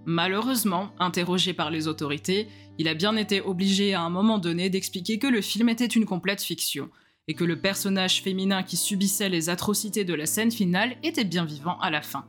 Malheureusement, 0.05 0.91
interrogé 0.99 1.53
par 1.53 1.71
les 1.71 1.87
autorités, 1.87 2.47
il 2.77 2.87
a 2.87 2.93
bien 2.93 3.17
été 3.17 3.41
obligé 3.41 3.93
à 3.93 4.01
un 4.01 4.09
moment 4.09 4.37
donné 4.37 4.69
d'expliquer 4.69 5.17
que 5.19 5.27
le 5.27 5.41
film 5.41 5.69
était 5.69 5.85
une 5.85 6.05
complète 6.05 6.41
fiction, 6.41 6.89
et 7.27 7.33
que 7.33 7.43
le 7.43 7.59
personnage 7.59 8.21
féminin 8.21 8.63
qui 8.63 8.77
subissait 8.77 9.29
les 9.29 9.49
atrocités 9.49 10.05
de 10.05 10.13
la 10.13 10.25
scène 10.25 10.51
finale 10.51 10.95
était 11.03 11.25
bien 11.25 11.45
vivant 11.45 11.77
à 11.79 11.89
la 11.89 12.01
fin. 12.01 12.25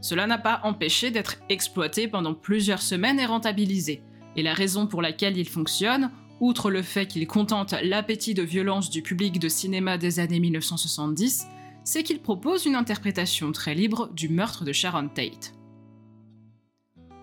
Cela 0.00 0.26
n'a 0.26 0.38
pas 0.38 0.60
empêché 0.64 1.10
d'être 1.10 1.36
exploité 1.48 2.08
pendant 2.08 2.34
plusieurs 2.34 2.82
semaines 2.82 3.18
et 3.18 3.26
rentabilisé. 3.26 4.02
Et 4.36 4.42
la 4.42 4.54
raison 4.54 4.86
pour 4.86 5.02
laquelle 5.02 5.38
il 5.38 5.48
fonctionne, 5.48 6.10
outre 6.40 6.70
le 6.70 6.82
fait 6.82 7.06
qu'il 7.06 7.26
contente 7.26 7.74
l'appétit 7.82 8.34
de 8.34 8.42
violence 8.42 8.90
du 8.90 9.02
public 9.02 9.38
de 9.38 9.48
cinéma 9.48 9.96
des 9.96 10.20
années 10.20 10.40
1970, 10.40 11.46
c'est 11.84 12.02
qu'il 12.02 12.20
propose 12.20 12.66
une 12.66 12.74
interprétation 12.74 13.52
très 13.52 13.74
libre 13.74 14.10
du 14.12 14.28
meurtre 14.28 14.64
de 14.64 14.72
Sharon 14.72 15.08
Tate. 15.08 15.54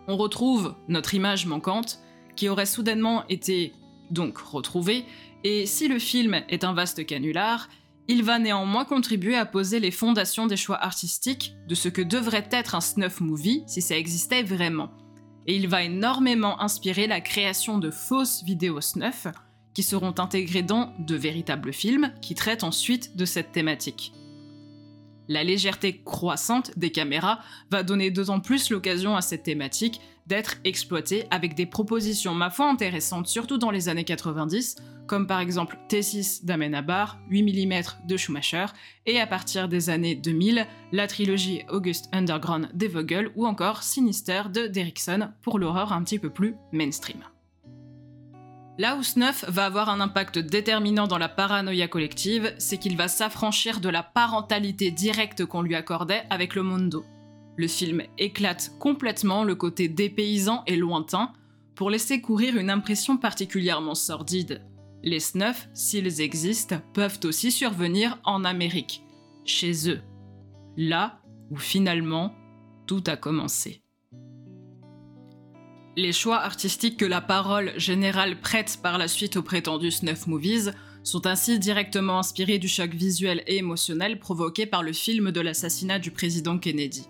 On 0.07 0.17
retrouve 0.17 0.75
notre 0.87 1.13
image 1.13 1.45
manquante, 1.45 1.99
qui 2.35 2.49
aurait 2.49 2.65
soudainement 2.65 3.25
été 3.27 3.73
donc 4.09 4.37
retrouvée, 4.37 5.05
et 5.43 5.65
si 5.65 5.87
le 5.87 5.99
film 5.99 6.41
est 6.49 6.63
un 6.63 6.73
vaste 6.73 7.05
canular, 7.05 7.69
il 8.07 8.23
va 8.23 8.39
néanmoins 8.39 8.85
contribuer 8.85 9.35
à 9.35 9.45
poser 9.45 9.79
les 9.79 9.91
fondations 9.91 10.45
des 10.45 10.57
choix 10.57 10.81
artistiques 10.83 11.55
de 11.67 11.75
ce 11.75 11.89
que 11.89 12.01
devrait 12.01 12.47
être 12.51 12.75
un 12.75 12.81
snuff 12.81 13.21
movie 13.21 13.63
si 13.67 13.81
ça 13.81 13.97
existait 13.97 14.43
vraiment. 14.43 14.91
Et 15.47 15.55
il 15.55 15.67
va 15.67 15.83
énormément 15.83 16.61
inspirer 16.61 17.07
la 17.07 17.21
création 17.21 17.77
de 17.77 17.91
fausses 17.91 18.43
vidéos 18.43 18.81
snuff 18.81 19.27
qui 19.73 19.83
seront 19.83 20.13
intégrées 20.17 20.63
dans 20.63 20.93
de 20.99 21.15
véritables 21.15 21.73
films 21.73 22.13
qui 22.21 22.35
traitent 22.35 22.63
ensuite 22.63 23.15
de 23.15 23.25
cette 23.25 23.51
thématique. 23.51 24.13
La 25.29 25.43
légèreté 25.43 26.01
croissante 26.03 26.77
des 26.77 26.91
caméras 26.91 27.39
va 27.71 27.83
donner 27.83 28.11
d'autant 28.11 28.41
plus 28.41 28.69
l'occasion 28.69 29.15
à 29.15 29.21
cette 29.21 29.43
thématique 29.43 30.01
d'être 30.27 30.55
exploitée 30.63 31.25
avec 31.31 31.55
des 31.55 31.65
propositions 31.65 32.33
ma 32.33 32.49
foi 32.49 32.69
intéressantes, 32.69 33.27
surtout 33.27 33.57
dans 33.57 33.71
les 33.71 33.89
années 33.89 34.03
90, 34.03 34.75
comme 35.07 35.27
par 35.27 35.39
exemple 35.39 35.77
T6 35.89 36.45
d'Amenabar, 36.45 37.19
8 37.29 37.43
mm 37.43 37.81
de 38.07 38.17
Schumacher, 38.17 38.65
et 39.05 39.19
à 39.19 39.27
partir 39.27 39.67
des 39.67 39.89
années 39.89 40.15
2000, 40.15 40.65
la 40.91 41.07
trilogie 41.07 41.63
August 41.69 42.09
Underground 42.11 42.69
des 42.73 42.87
Vogel 42.87 43.31
ou 43.35 43.45
encore 43.45 43.83
Sinister 43.83 44.43
de 44.53 44.67
Derrickson 44.67 45.29
pour 45.41 45.59
l'horreur 45.59 45.93
un 45.93 46.03
petit 46.03 46.19
peu 46.19 46.29
plus 46.29 46.55
mainstream. 46.71 47.23
Là 48.79 48.95
où 48.95 49.03
Snuff 49.03 49.45
va 49.47 49.65
avoir 49.65 49.89
un 49.89 49.99
impact 49.99 50.39
déterminant 50.39 51.05
dans 51.05 51.19
la 51.19 51.29
paranoïa 51.29 51.87
collective, 51.87 52.55
c'est 52.57 52.79
qu'il 52.79 52.97
va 52.97 53.07
s'affranchir 53.07 53.79
de 53.79 53.89
la 53.89 54.01
parentalité 54.01 54.89
directe 54.89 55.45
qu'on 55.45 55.61
lui 55.61 55.75
accordait 55.75 56.23
avec 56.31 56.55
le 56.55 56.63
Mondo. 56.63 57.05
Le 57.55 57.67
film 57.67 58.03
éclate 58.17 58.71
complètement 58.79 59.43
le 59.43 59.55
côté 59.55 59.87
dépaysant 59.87 60.63
et 60.65 60.75
lointain 60.75 61.33
pour 61.75 61.89
laisser 61.89 62.21
courir 62.21 62.57
une 62.57 62.69
impression 62.69 63.17
particulièrement 63.17 63.95
sordide. 63.95 64.61
Les 65.03 65.19
snuffs, 65.19 65.69
s'ils 65.73 66.21
existent, 66.21 66.77
peuvent 66.93 67.19
aussi 67.23 67.51
survenir 67.51 68.19
en 68.23 68.43
Amérique, 68.43 69.03
chez 69.45 69.89
eux. 69.89 70.01
Là 70.77 71.21
où 71.51 71.57
finalement 71.57 72.33
tout 72.87 73.03
a 73.07 73.15
commencé. 73.15 73.81
Les 75.95 76.11
choix 76.11 76.39
artistiques 76.39 76.97
que 76.97 77.05
la 77.05 77.21
parole 77.21 77.71
générale 77.77 78.39
prête 78.39 78.79
par 78.81 78.97
la 78.97 79.07
suite 79.07 79.37
aux 79.37 79.43
prétendus 79.43 79.91
snuff 79.91 80.25
movies 80.25 80.73
sont 81.03 81.27
ainsi 81.27 81.59
directement 81.59 82.19
inspirés 82.19 82.57
du 82.57 82.67
choc 82.67 82.91
visuel 82.91 83.43
et 83.45 83.57
émotionnel 83.57 84.19
provoqué 84.19 84.65
par 84.65 84.81
le 84.81 84.93
film 84.93 85.31
de 85.31 85.41
l'assassinat 85.41 85.99
du 85.99 86.09
président 86.09 86.57
Kennedy. 86.57 87.07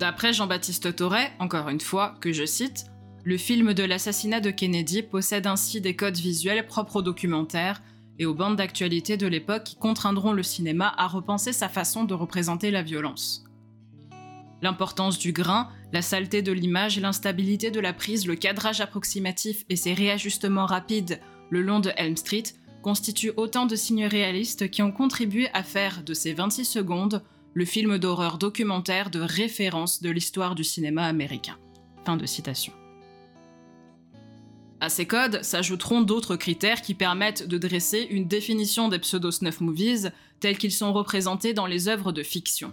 D'après 0.00 0.32
Jean-Baptiste 0.32 0.96
Torret, 0.96 1.30
encore 1.40 1.68
une 1.68 1.78
fois, 1.78 2.14
que 2.22 2.32
je 2.32 2.46
cite, 2.46 2.86
le 3.22 3.36
film 3.36 3.74
de 3.74 3.82
l'assassinat 3.82 4.40
de 4.40 4.50
Kennedy 4.50 5.02
possède 5.02 5.46
ainsi 5.46 5.82
des 5.82 5.94
codes 5.94 6.16
visuels 6.16 6.66
propres 6.66 6.96
au 6.96 7.02
documentaire 7.02 7.82
et 8.18 8.24
aux 8.24 8.32
bandes 8.32 8.56
d'actualité 8.56 9.18
de 9.18 9.26
l'époque 9.26 9.64
qui 9.64 9.76
contraindront 9.76 10.32
le 10.32 10.42
cinéma 10.42 10.90
à 10.96 11.06
repenser 11.06 11.52
sa 11.52 11.68
façon 11.68 12.04
de 12.04 12.14
représenter 12.14 12.70
la 12.70 12.80
violence. 12.82 13.44
L'importance 14.62 15.18
du 15.18 15.32
grain, 15.32 15.68
la 15.92 16.00
saleté 16.00 16.40
de 16.40 16.52
l'image, 16.52 16.98
l'instabilité 16.98 17.70
de 17.70 17.80
la 17.80 17.92
prise, 17.92 18.26
le 18.26 18.36
cadrage 18.36 18.80
approximatif 18.80 19.66
et 19.68 19.76
ses 19.76 19.92
réajustements 19.92 20.64
rapides 20.64 21.20
le 21.50 21.60
long 21.60 21.80
de 21.80 21.92
Elm 21.98 22.16
Street 22.16 22.44
constituent 22.80 23.32
autant 23.36 23.66
de 23.66 23.76
signes 23.76 24.06
réalistes 24.06 24.70
qui 24.70 24.80
ont 24.80 24.92
contribué 24.92 25.50
à 25.52 25.62
faire 25.62 26.02
de 26.02 26.14
ces 26.14 26.32
26 26.32 26.64
secondes 26.64 27.22
le 27.54 27.64
film 27.64 27.98
d'horreur 27.98 28.38
documentaire 28.38 29.10
de 29.10 29.20
référence 29.20 30.02
de 30.02 30.10
l'histoire 30.10 30.54
du 30.54 30.64
cinéma 30.64 31.04
américain. 31.04 31.56
Fin 32.04 32.16
de 32.16 32.26
citation. 32.26 32.72
À 34.80 34.88
ces 34.88 35.06
codes 35.06 35.42
s'ajouteront 35.42 36.00
d'autres 36.00 36.36
critères 36.36 36.80
qui 36.80 36.94
permettent 36.94 37.46
de 37.46 37.58
dresser 37.58 38.06
une 38.10 38.26
définition 38.26 38.88
des 38.88 38.98
pseudo-snuff 38.98 39.60
movies 39.60 40.10
tels 40.40 40.56
qu'ils 40.56 40.72
sont 40.72 40.92
représentés 40.92 41.52
dans 41.52 41.66
les 41.66 41.88
œuvres 41.88 42.12
de 42.12 42.22
fiction. 42.22 42.72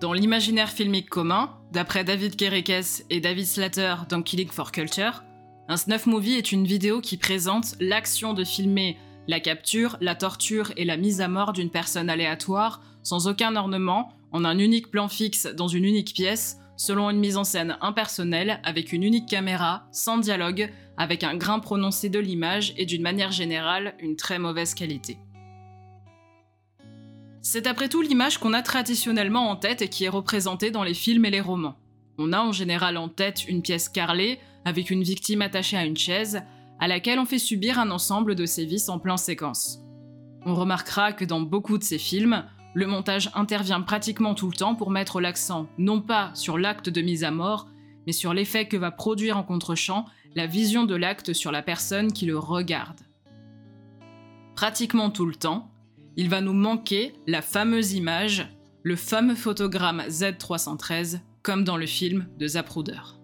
Dans 0.00 0.14
l'imaginaire 0.14 0.70
filmique 0.70 1.10
commun, 1.10 1.54
d'après 1.70 2.02
David 2.02 2.36
Kerekes 2.36 3.04
et 3.10 3.20
David 3.20 3.46
Slater 3.46 3.96
dans 4.08 4.22
Killing 4.22 4.48
for 4.48 4.72
Culture, 4.72 5.22
Un 5.68 5.76
snuff 5.76 6.06
movie 6.06 6.34
est 6.34 6.50
une 6.50 6.66
vidéo 6.66 7.00
qui 7.00 7.16
présente 7.16 7.76
l'action 7.78 8.34
de 8.34 8.42
filmer 8.44 8.98
la 9.28 9.40
capture, 9.40 9.96
la 10.00 10.14
torture 10.14 10.72
et 10.76 10.84
la 10.84 10.96
mise 10.96 11.20
à 11.20 11.28
mort 11.28 11.52
d'une 11.52 11.70
personne 11.70 12.10
aléatoire, 12.10 12.82
sans 13.02 13.28
aucun 13.28 13.56
ornement, 13.56 14.12
en 14.32 14.44
un 14.44 14.58
unique 14.58 14.90
plan 14.90 15.08
fixe 15.08 15.46
dans 15.46 15.68
une 15.68 15.84
unique 15.84 16.14
pièce, 16.14 16.58
selon 16.76 17.10
une 17.10 17.20
mise 17.20 17.36
en 17.36 17.44
scène 17.44 17.76
impersonnelle, 17.80 18.60
avec 18.64 18.92
une 18.92 19.02
unique 19.02 19.28
caméra, 19.28 19.86
sans 19.92 20.18
dialogue, 20.18 20.72
avec 20.96 21.22
un 21.22 21.36
grain 21.36 21.60
prononcé 21.60 22.08
de 22.08 22.18
l'image 22.18 22.74
et 22.76 22.86
d'une 22.86 23.02
manière 23.02 23.32
générale 23.32 23.94
une 24.00 24.16
très 24.16 24.38
mauvaise 24.38 24.74
qualité. 24.74 25.18
C'est 27.40 27.66
après 27.66 27.88
tout 27.88 28.02
l'image 28.02 28.38
qu'on 28.38 28.52
a 28.52 28.62
traditionnellement 28.62 29.50
en 29.50 29.56
tête 29.56 29.82
et 29.82 29.88
qui 29.88 30.04
est 30.04 30.08
représentée 30.08 30.70
dans 30.70 30.84
les 30.84 30.94
films 30.94 31.24
et 31.24 31.30
les 31.30 31.40
romans. 31.40 31.76
On 32.18 32.32
a 32.32 32.40
en 32.40 32.52
général 32.52 32.96
en 32.96 33.08
tête 33.08 33.48
une 33.48 33.62
pièce 33.62 33.88
carrelée, 33.88 34.38
avec 34.64 34.90
une 34.90 35.02
victime 35.02 35.42
attachée 35.42 35.76
à 35.76 35.84
une 35.84 35.96
chaise, 35.96 36.42
à 36.82 36.88
laquelle 36.88 37.20
on 37.20 37.24
fait 37.24 37.38
subir 37.38 37.78
un 37.78 37.92
ensemble 37.92 38.34
de 38.34 38.44
sévices 38.44 38.88
en 38.88 38.98
plan 38.98 39.16
séquence. 39.16 39.78
On 40.44 40.56
remarquera 40.56 41.12
que 41.12 41.24
dans 41.24 41.40
beaucoup 41.40 41.78
de 41.78 41.84
ces 41.84 41.96
films, 41.96 42.44
le 42.74 42.88
montage 42.88 43.30
intervient 43.34 43.82
pratiquement 43.82 44.34
tout 44.34 44.48
le 44.48 44.56
temps 44.56 44.74
pour 44.74 44.90
mettre 44.90 45.20
l'accent 45.20 45.68
non 45.78 46.00
pas 46.00 46.32
sur 46.34 46.58
l'acte 46.58 46.88
de 46.88 47.00
mise 47.00 47.22
à 47.22 47.30
mort, 47.30 47.68
mais 48.04 48.12
sur 48.12 48.34
l'effet 48.34 48.66
que 48.66 48.76
va 48.76 48.90
produire 48.90 49.38
en 49.38 49.44
contre-champ 49.44 50.06
la 50.34 50.48
vision 50.48 50.82
de 50.82 50.96
l'acte 50.96 51.32
sur 51.32 51.52
la 51.52 51.62
personne 51.62 52.12
qui 52.12 52.26
le 52.26 52.36
regarde. 52.36 52.98
Pratiquement 54.56 55.10
tout 55.10 55.26
le 55.26 55.36
temps, 55.36 55.70
il 56.16 56.28
va 56.28 56.40
nous 56.40 56.52
manquer 56.52 57.12
la 57.28 57.42
fameuse 57.42 57.92
image, 57.92 58.48
le 58.82 58.96
fameux 58.96 59.36
photogramme 59.36 60.02
Z313, 60.08 61.20
comme 61.44 61.62
dans 61.62 61.76
le 61.76 61.86
film 61.86 62.26
de 62.40 62.48
Zapruder. 62.48 63.21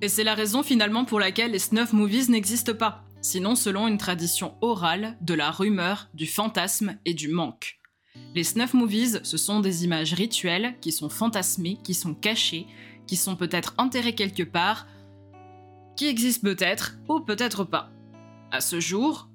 Et 0.00 0.08
c'est 0.08 0.24
la 0.24 0.34
raison 0.34 0.62
finalement 0.62 1.04
pour 1.04 1.18
laquelle 1.18 1.50
les 1.50 1.58
snuff 1.58 1.92
movies 1.92 2.30
n'existent 2.30 2.74
pas, 2.74 3.04
sinon 3.20 3.56
selon 3.56 3.88
une 3.88 3.98
tradition 3.98 4.54
orale 4.60 5.16
de 5.20 5.34
la 5.34 5.50
rumeur, 5.50 6.08
du 6.14 6.26
fantasme 6.26 6.96
et 7.04 7.14
du 7.14 7.28
manque. 7.28 7.80
Les 8.34 8.44
snuff 8.44 8.74
movies, 8.74 9.20
ce 9.24 9.36
sont 9.36 9.60
des 9.60 9.84
images 9.84 10.14
rituelles 10.14 10.76
qui 10.80 10.92
sont 10.92 11.08
fantasmées, 11.08 11.78
qui 11.82 11.94
sont 11.94 12.14
cachées, 12.14 12.66
qui 13.06 13.16
sont 13.16 13.34
peut-être 13.34 13.74
enterrées 13.78 14.14
quelque 14.14 14.44
part, 14.44 14.86
qui 15.96 16.06
existent 16.06 16.46
peut-être 16.46 16.96
ou 17.08 17.20
peut-être 17.20 17.64
pas. 17.64 17.90
À 18.52 18.60
ce 18.60 18.78
jour, 18.78 19.28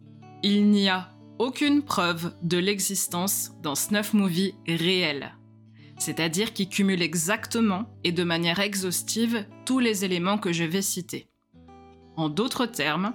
il 0.43 0.69
n'y 0.69 0.87
a 0.87 1.09
aucune 1.39 1.81
preuve 1.81 2.33
de 2.41 2.57
l'existence 2.57 3.51
d'un 3.61 3.75
snuff 3.75 4.13
movie 4.13 4.55
réel, 4.67 5.33
c'est-à-dire 5.97 6.53
qui 6.53 6.69
cumule 6.69 7.01
exactement 7.01 7.85
et 8.03 8.11
de 8.11 8.23
manière 8.23 8.59
exhaustive 8.59 9.45
tous 9.65 9.79
les 9.79 10.05
éléments 10.05 10.37
que 10.37 10.53
je 10.53 10.63
vais 10.63 10.81
citer. 10.81 11.27
En 12.15 12.29
d'autres 12.29 12.65
termes, 12.65 13.13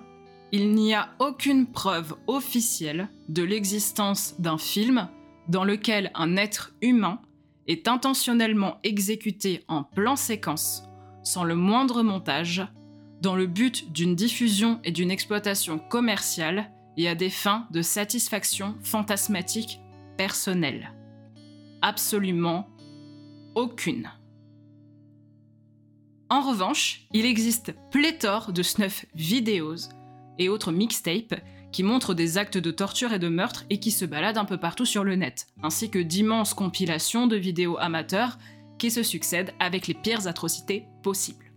il 0.53 0.75
n'y 0.75 0.95
a 0.95 1.11
aucune 1.19 1.67
preuve 1.67 2.15
officielle 2.27 3.09
de 3.29 3.43
l'existence 3.43 4.35
d'un 4.39 4.59
film 4.59 5.09
dans 5.49 5.65
lequel 5.65 6.11
un 6.15 6.37
être 6.37 6.75
humain 6.81 7.21
est 7.67 7.87
intentionnellement 7.87 8.79
exécuté 8.83 9.65
en 9.69 9.83
plan 9.83 10.17
séquence, 10.17 10.85
sans 11.23 11.45
le 11.45 11.55
moindre 11.55 12.03
montage, 12.03 12.67
dans 13.21 13.37
le 13.37 13.47
but 13.47 13.93
d'une 13.93 14.15
diffusion 14.15 14.81
et 14.85 14.93
d'une 14.93 15.11
exploitation 15.11 15.79
commerciale 15.79 16.71
et 16.97 17.09
à 17.09 17.15
des 17.15 17.31
fins 17.31 17.67
de 17.71 17.83
satisfaction 17.83 18.77
fantasmatique 18.83 19.81
personnelle. 20.17 20.98
Absolument 21.83 22.69
aucune. 23.55 24.11
En 26.31 26.43
revanche, 26.43 27.07
il 27.13 27.25
existe 27.25 27.75
pléthore 27.91 28.53
de 28.53 28.63
snuff 28.63 29.07
vidéos 29.15 29.77
et 30.39 30.49
autres 30.49 30.73
mixtapes 30.73 31.41
qui 31.73 31.83
montrent 31.83 32.15
des 32.15 32.37
actes 32.37 32.59
de 32.59 32.71
torture 32.71 33.13
et 33.13 33.19
de 33.19 33.29
meurtre 33.29 33.65
et 33.71 33.79
qui 33.79 33.91
se 33.91 34.05
baladent 34.05 34.39
un 34.39 34.45
peu 34.45 34.59
partout 34.59 34.87
sur 34.87 35.05
le 35.05 35.17
net, 35.17 35.47
ainsi 35.63 35.91
que 35.91 35.99
d'immenses 35.99 36.55
compilations 36.55 37.27
de 37.27 37.37
vidéos 37.37 37.79
amateurs 37.79 38.39
qui 38.79 38.91
se 38.91 39.03
succèdent 39.03 39.55
avec 39.59 39.87
les 39.87 39.95
pires 39.95 40.27
atrocités 40.27 40.87
possibles. 41.03 41.53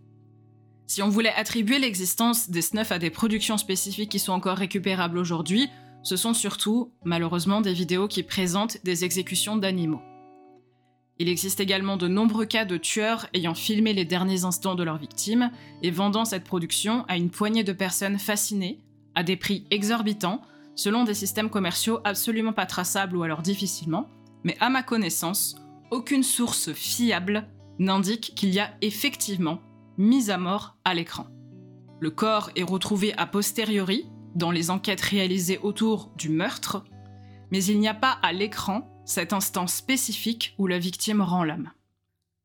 Si 0.86 1.02
on 1.02 1.08
voulait 1.08 1.34
attribuer 1.34 1.78
l'existence 1.78 2.50
des 2.50 2.62
snuffs 2.62 2.92
à 2.92 2.98
des 2.98 3.10
productions 3.10 3.58
spécifiques 3.58 4.10
qui 4.10 4.18
sont 4.18 4.32
encore 4.32 4.58
récupérables 4.58 5.18
aujourd'hui, 5.18 5.68
ce 6.02 6.16
sont 6.16 6.34
surtout, 6.34 6.92
malheureusement, 7.04 7.60
des 7.60 7.72
vidéos 7.72 8.08
qui 8.08 8.22
présentent 8.22 8.78
des 8.84 9.04
exécutions 9.04 9.56
d'animaux. 9.56 10.02
Il 11.18 11.28
existe 11.28 11.60
également 11.60 11.96
de 11.96 12.08
nombreux 12.08 12.46
cas 12.46 12.64
de 12.64 12.76
tueurs 12.76 13.26
ayant 13.34 13.54
filmé 13.54 13.92
les 13.92 14.04
derniers 14.04 14.44
instants 14.44 14.74
de 14.74 14.82
leurs 14.82 14.98
victimes 14.98 15.50
et 15.82 15.90
vendant 15.90 16.24
cette 16.24 16.44
production 16.44 17.04
à 17.06 17.16
une 17.16 17.30
poignée 17.30 17.64
de 17.64 17.72
personnes 17.72 18.18
fascinées, 18.18 18.80
à 19.14 19.22
des 19.22 19.36
prix 19.36 19.64
exorbitants, 19.70 20.42
selon 20.74 21.04
des 21.04 21.14
systèmes 21.14 21.50
commerciaux 21.50 22.00
absolument 22.04 22.52
pas 22.52 22.66
traçables 22.66 23.16
ou 23.16 23.22
alors 23.22 23.42
difficilement, 23.42 24.08
mais 24.42 24.56
à 24.60 24.70
ma 24.70 24.82
connaissance, 24.82 25.56
aucune 25.90 26.22
source 26.22 26.72
fiable 26.72 27.46
n'indique 27.78 28.32
qu'il 28.34 28.50
y 28.50 28.60
a 28.60 28.70
effectivement 28.80 29.60
mise 29.98 30.30
à 30.30 30.38
mort 30.38 30.76
à 30.84 30.94
l'écran. 30.94 31.26
Le 32.00 32.10
corps 32.10 32.50
est 32.56 32.62
retrouvé 32.62 33.12
a 33.16 33.26
posteriori 33.26 34.06
dans 34.34 34.50
les 34.50 34.70
enquêtes 34.70 35.02
réalisées 35.02 35.58
autour 35.62 36.10
du 36.16 36.30
meurtre, 36.30 36.84
mais 37.50 37.62
il 37.64 37.78
n'y 37.78 37.88
a 37.88 37.94
pas 37.94 38.18
à 38.22 38.32
l'écran 38.32 38.88
cet 39.04 39.32
instant 39.32 39.66
spécifique 39.66 40.54
où 40.58 40.66
la 40.66 40.78
victime 40.78 41.20
rend 41.20 41.44
l'âme. 41.44 41.70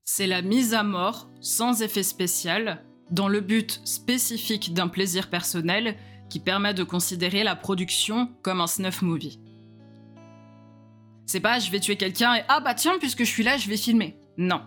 C'est 0.04 0.28
la 0.28 0.42
mise 0.42 0.74
à 0.74 0.84
mort 0.84 1.30
sans 1.42 1.82
effet 1.82 2.04
spécial, 2.04 2.84
dans 3.12 3.28
le 3.28 3.42
but 3.42 3.82
spécifique 3.86 4.74
d'un 4.74 4.88
plaisir 4.88 5.30
personnel 5.30 5.96
qui 6.30 6.40
permet 6.40 6.74
de 6.74 6.84
considérer 6.84 7.44
la 7.44 7.56
production 7.56 8.30
comme 8.42 8.62
un 8.62 8.68
snuff 8.68 9.02
movie. 9.02 9.40
C'est 11.26 11.40
pas 11.40 11.60
je 11.60 11.72
vais 11.72 11.80
tuer 11.80 11.98
quelqu'un 11.98 12.36
et 12.36 12.44
ah 12.48 12.60
bah 12.60 12.74
tiens 12.74 12.98
puisque 13.00 13.24
je 13.24 13.30
suis 13.30 13.44
là 13.44 13.58
je 13.58 13.70
vais 13.70 13.78
filmer. 13.78 14.18
Non, 14.38 14.62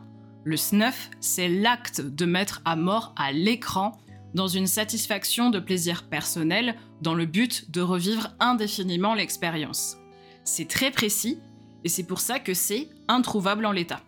le 0.45 0.57
snuff, 0.57 1.11
c'est 1.21 1.49
l'acte 1.49 2.01
de 2.01 2.25
mettre 2.25 2.63
à 2.65 2.77
mort 2.77 3.15
à 3.17 3.33
l'écran 3.33 3.93
dans 4.35 4.49
une 4.49 4.67
satisfaction 4.67 5.51
de 5.51 5.59
plaisir 5.59 6.05
personnel 6.09 6.77
dans 7.03 7.15
le 7.15 7.27
but 7.27 7.71
de 7.71 7.81
revivre 7.81 8.35
indéfiniment 8.41 9.15
l'expérience. 9.15 9.97
C'est 10.45 10.69
très 10.69 10.91
précis 10.91 11.41
et 11.85 11.89
c'est 11.89 12.05
pour 12.05 12.21
ça 12.21 12.39
que 12.39 12.55
c'est 12.55 12.89
introuvable 13.09 13.67
en 13.67 13.73
l'état. 13.73 14.01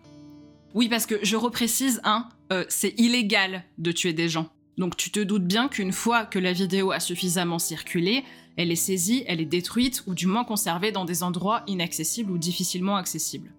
Oui, 0.73 0.89
parce 0.89 1.05
que 1.05 1.23
je 1.23 1.35
reprécise, 1.35 2.01
hein, 2.03 2.29
c'est 2.69 2.93
illégal 2.99 3.63
de 3.77 3.91
tuer 3.91 4.13
des 4.13 4.29
gens. 4.29 4.49
Donc 4.77 4.97
tu 4.97 5.11
te 5.11 5.19
doutes 5.19 5.45
bien 5.45 5.67
qu'une 5.67 5.91
fois 5.91 6.25
que 6.25 6.39
la 6.39 6.51
vidéo 6.51 6.91
a 6.91 6.99
suffisamment 6.99 7.59
circulé, 7.59 8.23
elle 8.55 8.71
est 8.71 8.75
saisie, 8.75 9.23
elle 9.27 9.41
est 9.41 9.45
détruite 9.45 10.03
ou 10.07 10.13
du 10.15 10.27
moins 10.27 10.43
conservée 10.43 10.91
dans 10.91 11.05
des 11.05 11.23
endroits 11.23 11.63
inaccessibles 11.67 12.31
ou 12.31 12.37
difficilement 12.37 12.95
accessibles. 12.95 13.51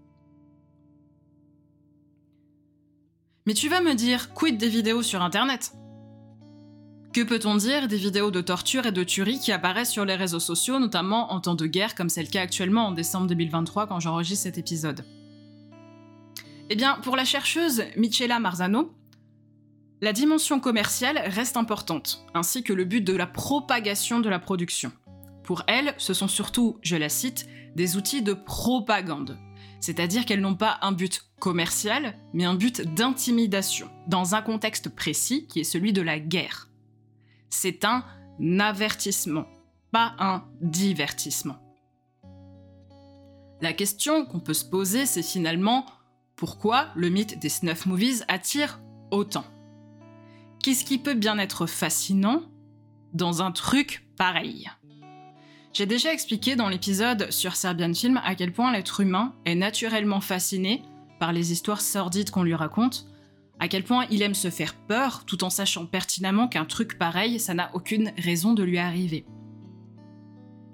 Mais 3.47 3.55
tu 3.55 3.69
vas 3.69 3.81
me 3.81 3.95
dire, 3.95 4.33
quid 4.33 4.57
des 4.57 4.69
vidéos 4.69 5.03
sur 5.03 5.23
Internet? 5.23 5.73
Que 7.15 7.21
peut-on 7.21 7.55
dire 7.55 7.87
des 7.87 7.97
vidéos 7.97 8.33
de 8.33 8.41
torture 8.41 8.87
et 8.87 8.91
de 8.91 9.05
tuerie 9.05 9.39
qui 9.39 9.53
apparaissent 9.53 9.93
sur 9.93 10.05
les 10.05 10.17
réseaux 10.17 10.41
sociaux, 10.41 10.81
notamment 10.81 11.33
en 11.33 11.39
temps 11.39 11.55
de 11.55 11.67
guerre, 11.67 11.95
comme 11.95 12.09
c'est 12.09 12.25
le 12.25 12.29
cas 12.29 12.41
actuellement 12.41 12.89
en 12.89 12.91
décembre 12.91 13.29
2023 13.29 13.87
quand 13.87 14.01
j'enregistre 14.01 14.43
cet 14.43 14.59
épisode? 14.59 15.05
Eh 16.71 16.75
bien, 16.75 16.99
pour 17.05 17.15
la 17.15 17.25
chercheuse 17.25 17.85
Michela 17.97 18.41
Marzano, 18.41 18.93
la 20.01 20.13
dimension 20.13 20.59
commerciale 20.59 21.23
reste 21.27 21.57
importante, 21.57 22.25
ainsi 22.35 22.65
que 22.65 22.73
le 22.73 22.85
but 22.85 23.03
de 23.03 23.15
la 23.15 23.29
propagation 23.29 24.19
de 24.19 24.29
la 24.29 24.41
production. 24.41 24.91
Pour 25.45 25.63
elle, 25.69 25.95
ce 25.99 26.15
sont 26.15 26.27
surtout, 26.27 26.79
je 26.83 26.97
la 26.97 27.09
cite, 27.09 27.47
des 27.77 27.97
outils 27.97 28.23
de 28.23 28.33
propagande, 28.33 29.39
c'est-à-dire 29.79 30.25
qu'elles 30.25 30.41
n'ont 30.41 30.57
pas 30.57 30.79
un 30.83 30.91
but 30.91 31.23
commercial, 31.39 32.17
mais 32.33 32.45
un 32.45 32.57
but 32.57 32.81
d'intimidation, 32.81 33.89
dans 34.09 34.35
un 34.35 34.43
contexte 34.43 34.89
précis 34.89 35.47
qui 35.47 35.61
est 35.61 35.65
celui 35.65 35.93
de 35.93 36.03
la 36.03 36.19
guerre. 36.19 36.71
C'est 37.57 37.85
un 37.85 38.03
avertissement, 38.59 39.47
pas 39.93 40.17
un 40.19 40.43
divertissement. 40.61 41.57
La 43.63 43.73
question 43.73 44.27
qu'on 44.27 44.41
peut 44.41 44.55
se 44.55 44.65
poser, 44.65 45.07
c'est 45.07 45.23
finalement 45.23 45.87
pourquoi 46.35 46.89
le 46.97 47.11
mythe 47.11 47.39
des 47.39 47.49
snuff 47.49 47.87
movies 47.87 48.25
attire 48.27 48.81
autant? 49.13 49.45
Qu'est-ce 50.63 50.85
qui 50.85 50.99
peut 50.99 51.15
bien 51.15 51.39
être 51.39 51.67
fascinant 51.67 52.43
dans 53.13 53.41
un 53.41 53.53
truc 53.53 54.05
pareil? 54.17 54.69
J'ai 55.73 55.87
déjà 55.87 56.13
expliqué 56.13 56.57
dans 56.57 56.69
l'épisode 56.69 57.31
sur 57.31 57.55
Serbian 57.55 57.95
Film 57.95 58.21
à 58.25 58.35
quel 58.35 58.53
point 58.53 58.73
l'être 58.73 59.01
humain 59.01 59.33
est 59.45 59.55
naturellement 59.55 60.21
fasciné 60.21 60.83
par 61.21 61.33
les 61.33 61.53
histoires 61.53 61.81
sordides 61.81 62.31
qu'on 62.31 62.43
lui 62.43 62.57
raconte, 62.57 63.07
à 63.61 63.69
quel 63.69 63.85
point 63.85 64.07
il 64.11 64.23
aime 64.23 64.35
se 64.35 64.51
faire 64.51 64.75
peur 64.75 65.25
tout 65.27 65.45
en 65.45 65.51
sachant 65.51 65.87
pertinemment 65.87 66.49
qu'un 66.49 66.65
truc 66.65 66.99
pareil, 66.99 67.39
ça 67.39 67.55
n'a 67.55 67.71
aucune 67.75 68.13
raison 68.19 68.53
de 68.53 68.63
lui 68.63 68.79
arriver. 68.79 69.25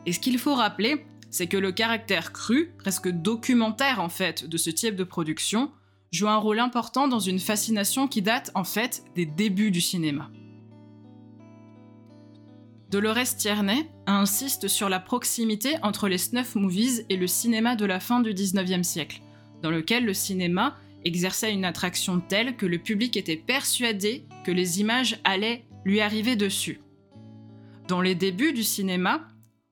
Et 0.06 0.12
ce 0.12 0.20
qu'il 0.20 0.38
faut 0.38 0.54
rappeler, 0.54 1.06
c'est 1.30 1.46
que 1.46 1.56
le 1.56 1.72
caractère 1.72 2.32
cru, 2.32 2.74
presque 2.78 3.08
documentaire 3.08 4.00
en 4.00 4.08
fait, 4.08 4.48
de 4.48 4.56
ce 4.56 4.70
type 4.70 4.96
de 4.96 5.04
production, 5.04 5.70
joue 6.10 6.28
un 6.28 6.36
rôle 6.36 6.58
important 6.58 7.06
dans 7.06 7.20
une 7.20 7.38
fascination 7.38 8.08
qui 8.08 8.22
date 8.22 8.50
en 8.54 8.64
fait 8.64 9.04
des 9.14 9.26
débuts 9.26 9.70
du 9.70 9.80
cinéma. 9.80 10.30
Dolores 12.90 13.36
Tierney 13.36 13.88
insiste 14.06 14.66
sur 14.66 14.88
la 14.88 14.98
proximité 14.98 15.76
entre 15.82 16.08
les 16.08 16.18
snuff 16.18 16.56
movies 16.56 17.04
et 17.08 17.16
le 17.16 17.28
cinéma 17.28 17.76
de 17.76 17.84
la 17.84 18.00
fin 18.00 18.18
du 18.18 18.34
19e 18.34 18.82
siècle, 18.82 19.20
dans 19.62 19.70
lequel 19.70 20.04
le 20.04 20.14
cinéma 20.14 20.76
exerçait 21.04 21.52
une 21.52 21.64
attraction 21.64 22.20
telle 22.20 22.56
que 22.56 22.66
le 22.66 22.78
public 22.78 23.16
était 23.16 23.36
persuadé 23.36 24.26
que 24.44 24.50
les 24.50 24.80
images 24.80 25.18
allaient 25.24 25.64
lui 25.84 26.00
arriver 26.00 26.36
dessus. 26.36 26.80
Dans 27.88 28.00
les 28.00 28.14
débuts 28.14 28.52
du 28.52 28.62
cinéma, 28.62 29.26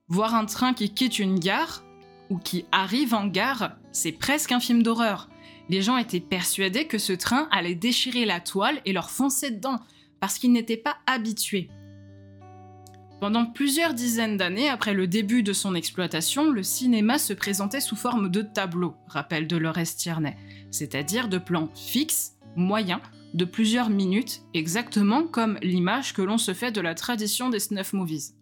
voir 0.09 0.35
un 0.35 0.47
train 0.47 0.75
qui 0.75 0.93
quitte 0.93 1.19
une 1.19 1.39
gare 1.39 1.85
ou 2.31 2.39
qui 2.39 2.65
arrive 2.73 3.15
en 3.15 3.27
gare, 3.27 3.77
c'est 3.93 4.13
presque 4.13 4.53
un 4.53 4.61
film 4.61 4.83
d'horreur. 4.83 5.29
Les 5.69 5.83
gens 5.83 5.97
étaient 5.99 6.21
persuadés 6.21 6.87
que 6.87 6.99
ce 6.99 7.13
train 7.13 7.49
allait 7.51 7.75
déchirer 7.75 8.25
la 8.25 8.41
toile 8.41 8.81
et 8.85 8.93
leur 8.93 9.11
foncer 9.11 9.51
dedans, 9.51 9.81
parce 10.21 10.39
qu'ils 10.39 10.53
n'étaient 10.53 10.77
pas 10.77 10.97
habitués. 11.07 11.69
Pendant 13.21 13.47
plusieurs 13.47 13.95
dizaines 13.95 14.37
d'années 14.37 14.69
après 14.69 14.95
le 14.95 15.09
début 15.09 15.43
de 15.43 15.53
son 15.53 15.75
exploitation, 15.75 16.51
le 16.53 16.63
cinéma 16.63 17.19
se 17.19 17.33
présentait 17.33 17.81
sous 17.81 17.97
forme 17.97 18.31
de 18.31 18.43
tableaux, 18.43 18.95
rappelle 19.09 19.49
Dolores 19.49 19.97
Tierney, 19.97 20.37
c'est-à-dire 20.71 21.29
de 21.29 21.39
plans 21.39 21.69
fixes, 21.75 22.37
moyens, 22.55 23.01
de 23.35 23.45
plusieurs 23.45 23.91
minutes, 23.91 24.43
exactement 24.55 25.25
comme 25.25 25.59
l'image 25.63 26.15
que 26.15 26.23
l'on 26.23 26.39
se 26.39 26.55
fait 26.55 26.71
de 26.71 26.81
la 26.81 26.95
tradition 26.95 27.51
des 27.51 27.59
snuff 27.59 27.93
movies. 27.93 28.35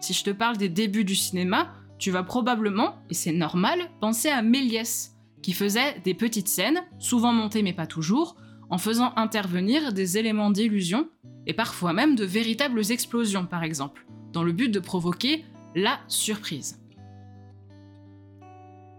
Si 0.00 0.12
je 0.12 0.22
te 0.22 0.30
parle 0.30 0.56
des 0.56 0.68
débuts 0.68 1.04
du 1.04 1.16
cinéma, 1.16 1.72
tu 1.98 2.12
vas 2.12 2.22
probablement, 2.22 2.94
et 3.10 3.14
c'est 3.14 3.32
normal, 3.32 3.80
penser 4.00 4.28
à 4.28 4.40
Méliès, 4.40 5.16
qui 5.42 5.52
faisait 5.52 5.98
des 6.04 6.14
petites 6.14 6.48
scènes, 6.48 6.84
souvent 7.00 7.32
montées 7.32 7.62
mais 7.62 7.72
pas 7.72 7.88
toujours, 7.88 8.36
en 8.70 8.78
faisant 8.78 9.12
intervenir 9.16 9.92
des 9.92 10.18
éléments 10.18 10.50
d'illusion 10.50 11.08
et 11.46 11.54
parfois 11.54 11.92
même 11.92 12.16
de 12.16 12.24
véritables 12.24 12.90
explosions 12.90 13.46
par 13.46 13.62
exemple, 13.62 14.06
dans 14.32 14.42
le 14.42 14.52
but 14.52 14.68
de 14.68 14.80
provoquer 14.80 15.44
la 15.74 16.00
surprise. 16.08 16.80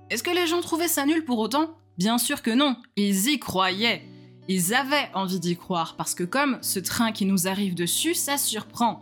Est-ce 0.10 0.24
que 0.24 0.32
les 0.32 0.48
gens 0.48 0.62
trouvaient 0.62 0.88
ça 0.88 1.06
nul 1.06 1.26
pour 1.26 1.40
autant? 1.40 1.76
Bien 1.98 2.18
sûr 2.18 2.42
que 2.42 2.52
non, 2.52 2.78
ils 2.96 3.28
y 3.30 3.40
croyaient. 3.40 4.04
Ils 4.48 4.74
avaient 4.74 5.10
envie 5.14 5.40
d'y 5.40 5.58
croire 5.58 5.96
parce 5.98 6.16
que 6.16 6.24
comme 6.24 6.58
ce 6.62 6.80
train 6.80 7.12
qui 7.12 7.26
nous 7.26 7.48
arrive 7.48 7.76
dessus, 7.76 8.14
ça 8.14 8.38
surprend. 8.38 9.02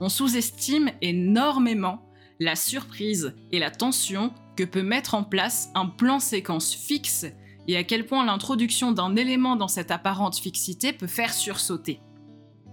On 0.00 0.08
sous-estime 0.08 0.90
énormément 1.00 2.02
la 2.38 2.54
surprise 2.54 3.34
et 3.50 3.58
la 3.58 3.70
tension 3.70 4.32
que 4.56 4.64
peut 4.64 4.82
mettre 4.82 5.14
en 5.14 5.24
place 5.24 5.70
un 5.74 5.86
plan 5.86 6.20
séquence 6.20 6.74
fixe 6.74 7.26
et 7.68 7.76
à 7.76 7.84
quel 7.84 8.06
point 8.06 8.24
l'introduction 8.24 8.92
d'un 8.92 9.16
élément 9.16 9.56
dans 9.56 9.68
cette 9.68 9.90
apparente 9.90 10.36
fixité 10.36 10.92
peut 10.92 11.06
faire 11.06 11.32
sursauter. 11.32 12.00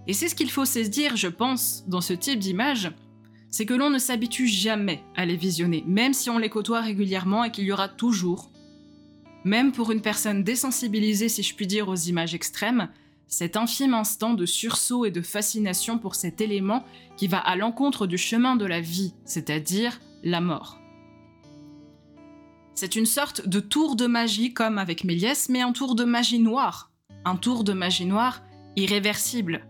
Et 0.06 0.12
c'est 0.12 0.28
ce 0.28 0.34
qu'il 0.34 0.50
faut 0.50 0.64
dire, 0.64 1.16
je 1.16 1.28
pense, 1.28 1.84
dans 1.86 2.00
ce 2.00 2.12
type 2.12 2.38
d'image, 2.38 2.92
c'est 3.50 3.66
que 3.66 3.74
l'on 3.74 3.90
ne 3.90 3.98
s'habitue 3.98 4.48
jamais 4.48 5.02
à 5.16 5.24
les 5.24 5.36
visionner, 5.36 5.84
même 5.86 6.12
si 6.12 6.28
on 6.28 6.38
les 6.38 6.50
côtoie 6.50 6.80
régulièrement 6.80 7.44
et 7.44 7.50
qu'il 7.50 7.64
y 7.64 7.72
aura 7.72 7.88
toujours, 7.88 8.50
même 9.44 9.72
pour 9.72 9.92
une 9.92 10.02
personne 10.02 10.42
désensibilisée 10.42 11.28
si 11.28 11.42
je 11.42 11.54
puis 11.54 11.66
dire 11.66 11.88
aux 11.88 11.94
images 11.94 12.34
extrêmes, 12.34 12.88
cet 13.26 13.56
infime 13.56 13.94
instant 13.94 14.34
de 14.34 14.46
sursaut 14.46 15.04
et 15.04 15.10
de 15.10 15.22
fascination 15.22 15.98
pour 15.98 16.14
cet 16.14 16.40
élément 16.40 16.84
qui 17.16 17.26
va 17.26 17.38
à 17.38 17.56
l'encontre 17.56 18.06
du 18.06 18.18
chemin 18.18 18.56
de 18.56 18.66
la 18.66 18.80
vie, 18.80 19.14
c'est-à-dire 19.24 20.00
la 20.22 20.40
mort. 20.40 20.83
C'est 22.74 22.96
une 22.96 23.06
sorte 23.06 23.46
de 23.46 23.60
tour 23.60 23.94
de 23.94 24.06
magie 24.06 24.52
comme 24.52 24.78
avec 24.78 25.04
Méliès, 25.04 25.48
mais 25.48 25.62
un 25.62 25.72
tour 25.72 25.94
de 25.94 26.04
magie 26.04 26.40
noire. 26.40 26.90
Un 27.24 27.36
tour 27.36 27.62
de 27.62 27.72
magie 27.72 28.06
noire 28.06 28.42
irréversible. 28.76 29.64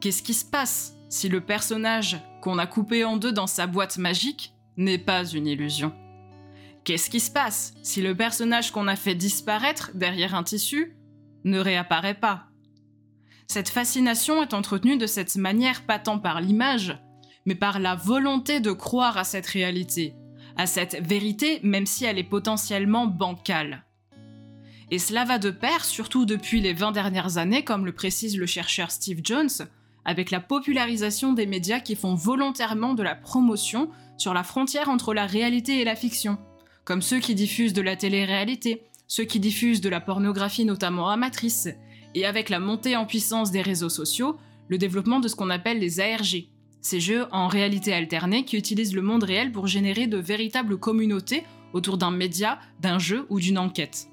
Qu'est-ce 0.00 0.22
qui 0.22 0.34
se 0.34 0.44
passe 0.44 0.94
si 1.08 1.30
le 1.30 1.40
personnage 1.40 2.18
qu'on 2.42 2.58
a 2.58 2.66
coupé 2.66 3.04
en 3.04 3.16
deux 3.16 3.32
dans 3.32 3.46
sa 3.46 3.66
boîte 3.66 3.96
magique 3.96 4.52
n'est 4.76 4.98
pas 4.98 5.24
une 5.24 5.46
illusion? 5.46 5.92
Qu'est-ce 6.84 7.08
qui 7.08 7.18
se 7.18 7.30
passe 7.30 7.74
si 7.82 8.02
le 8.02 8.14
personnage 8.14 8.70
qu'on 8.72 8.88
a 8.88 8.96
fait 8.96 9.14
disparaître 9.14 9.90
derrière 9.94 10.34
un 10.34 10.44
tissu 10.44 10.96
ne 11.44 11.58
réapparaît 11.58 12.20
pas? 12.20 12.44
Cette 13.48 13.70
fascination 13.70 14.42
est 14.42 14.54
entretenue 14.54 14.98
de 14.98 15.06
cette 15.06 15.36
manière 15.36 15.86
pas 15.86 15.98
tant 15.98 16.18
par 16.18 16.42
l'image, 16.42 16.98
mais 17.46 17.54
par 17.54 17.78
la 17.78 17.94
volonté 17.94 18.60
de 18.60 18.72
croire 18.72 19.16
à 19.16 19.24
cette 19.24 19.46
réalité, 19.46 20.14
à 20.56 20.66
cette 20.66 20.96
vérité 21.06 21.60
même 21.62 21.86
si 21.86 22.04
elle 22.04 22.18
est 22.18 22.24
potentiellement 22.24 23.06
bancale. 23.06 23.84
Et 24.90 24.98
cela 24.98 25.24
va 25.24 25.38
de 25.38 25.50
pair, 25.50 25.84
surtout 25.84 26.26
depuis 26.26 26.60
les 26.60 26.72
20 26.72 26.92
dernières 26.92 27.38
années, 27.38 27.64
comme 27.64 27.86
le 27.86 27.92
précise 27.92 28.38
le 28.38 28.46
chercheur 28.46 28.90
Steve 28.90 29.20
Jones, 29.24 29.50
avec 30.04 30.30
la 30.30 30.40
popularisation 30.40 31.32
des 31.32 31.46
médias 31.46 31.80
qui 31.80 31.96
font 31.96 32.14
volontairement 32.14 32.94
de 32.94 33.02
la 33.02 33.16
promotion 33.16 33.90
sur 34.16 34.32
la 34.32 34.44
frontière 34.44 34.88
entre 34.88 35.12
la 35.12 35.26
réalité 35.26 35.80
et 35.80 35.84
la 35.84 35.96
fiction, 35.96 36.38
comme 36.84 37.02
ceux 37.02 37.18
qui 37.18 37.34
diffusent 37.34 37.72
de 37.72 37.82
la 37.82 37.96
télé-réalité, 37.96 38.84
ceux 39.08 39.24
qui 39.24 39.40
diffusent 39.40 39.80
de 39.80 39.88
la 39.88 40.00
pornographie 40.00 40.64
notamment 40.64 41.10
amatrice, 41.10 41.68
et 42.14 42.24
avec 42.24 42.48
la 42.48 42.60
montée 42.60 42.96
en 42.96 43.04
puissance 43.04 43.50
des 43.50 43.62
réseaux 43.62 43.88
sociaux, 43.88 44.38
le 44.68 44.78
développement 44.78 45.20
de 45.20 45.28
ce 45.28 45.34
qu'on 45.34 45.50
appelle 45.50 45.80
les 45.80 46.00
ARG, 46.00 46.46
ces 46.86 47.00
jeux 47.00 47.26
en 47.32 47.48
réalité 47.48 47.92
alternée 47.92 48.44
qui 48.44 48.56
utilisent 48.56 48.94
le 48.94 49.02
monde 49.02 49.24
réel 49.24 49.50
pour 49.50 49.66
générer 49.66 50.06
de 50.06 50.18
véritables 50.18 50.78
communautés 50.78 51.42
autour 51.72 51.98
d'un 51.98 52.12
média, 52.12 52.60
d'un 52.80 53.00
jeu 53.00 53.26
ou 53.28 53.40
d'une 53.40 53.58
enquête. 53.58 54.06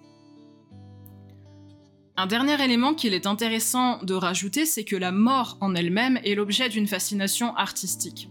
Un 2.17 2.25
dernier 2.25 2.61
élément 2.63 2.95
qu'il 2.95 3.13
est 3.13 3.27
intéressant 3.27 4.03
de 4.03 4.15
rajouter, 4.15 4.65
c'est 4.65 4.83
que 4.83 4.95
la 4.95 5.11
mort 5.11 5.57
en 5.61 5.75
elle-même 5.75 6.19
est 6.23 6.33
l'objet 6.33 6.67
d'une 6.67 6.87
fascination 6.87 7.55
artistique. 7.55 8.29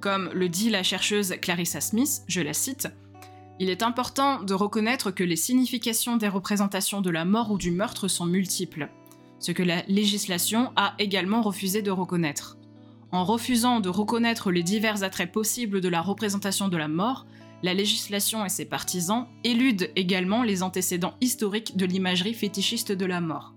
Comme 0.00 0.30
le 0.32 0.48
dit 0.48 0.70
la 0.70 0.84
chercheuse 0.84 1.34
Clarissa 1.42 1.80
Smith, 1.80 2.22
je 2.28 2.40
la 2.40 2.52
cite, 2.52 2.88
il 3.58 3.68
est 3.68 3.82
important 3.82 4.42
de 4.42 4.54
reconnaître 4.54 5.10
que 5.10 5.24
les 5.24 5.36
significations 5.36 6.16
des 6.16 6.28
représentations 6.28 7.00
de 7.00 7.10
la 7.10 7.24
mort 7.24 7.50
ou 7.50 7.58
du 7.58 7.72
meurtre 7.72 8.06
sont 8.06 8.26
multiples, 8.26 8.88
ce 9.40 9.50
que 9.50 9.64
la 9.64 9.82
législation 9.88 10.72
a 10.76 10.94
également 11.00 11.42
refusé 11.42 11.82
de 11.82 11.90
reconnaître. 11.90 12.55
En 13.12 13.24
refusant 13.24 13.80
de 13.80 13.88
reconnaître 13.88 14.50
les 14.50 14.62
divers 14.62 15.02
attraits 15.02 15.30
possibles 15.30 15.80
de 15.80 15.88
la 15.88 16.02
représentation 16.02 16.68
de 16.68 16.76
la 16.76 16.88
mort, 16.88 17.26
la 17.62 17.72
législation 17.72 18.44
et 18.44 18.48
ses 18.48 18.66
partisans 18.66 19.26
éludent 19.44 19.86
également 19.96 20.42
les 20.42 20.62
antécédents 20.62 21.14
historiques 21.20 21.76
de 21.76 21.86
l'imagerie 21.86 22.34
fétichiste 22.34 22.92
de 22.92 23.06
la 23.06 23.20
mort. 23.20 23.54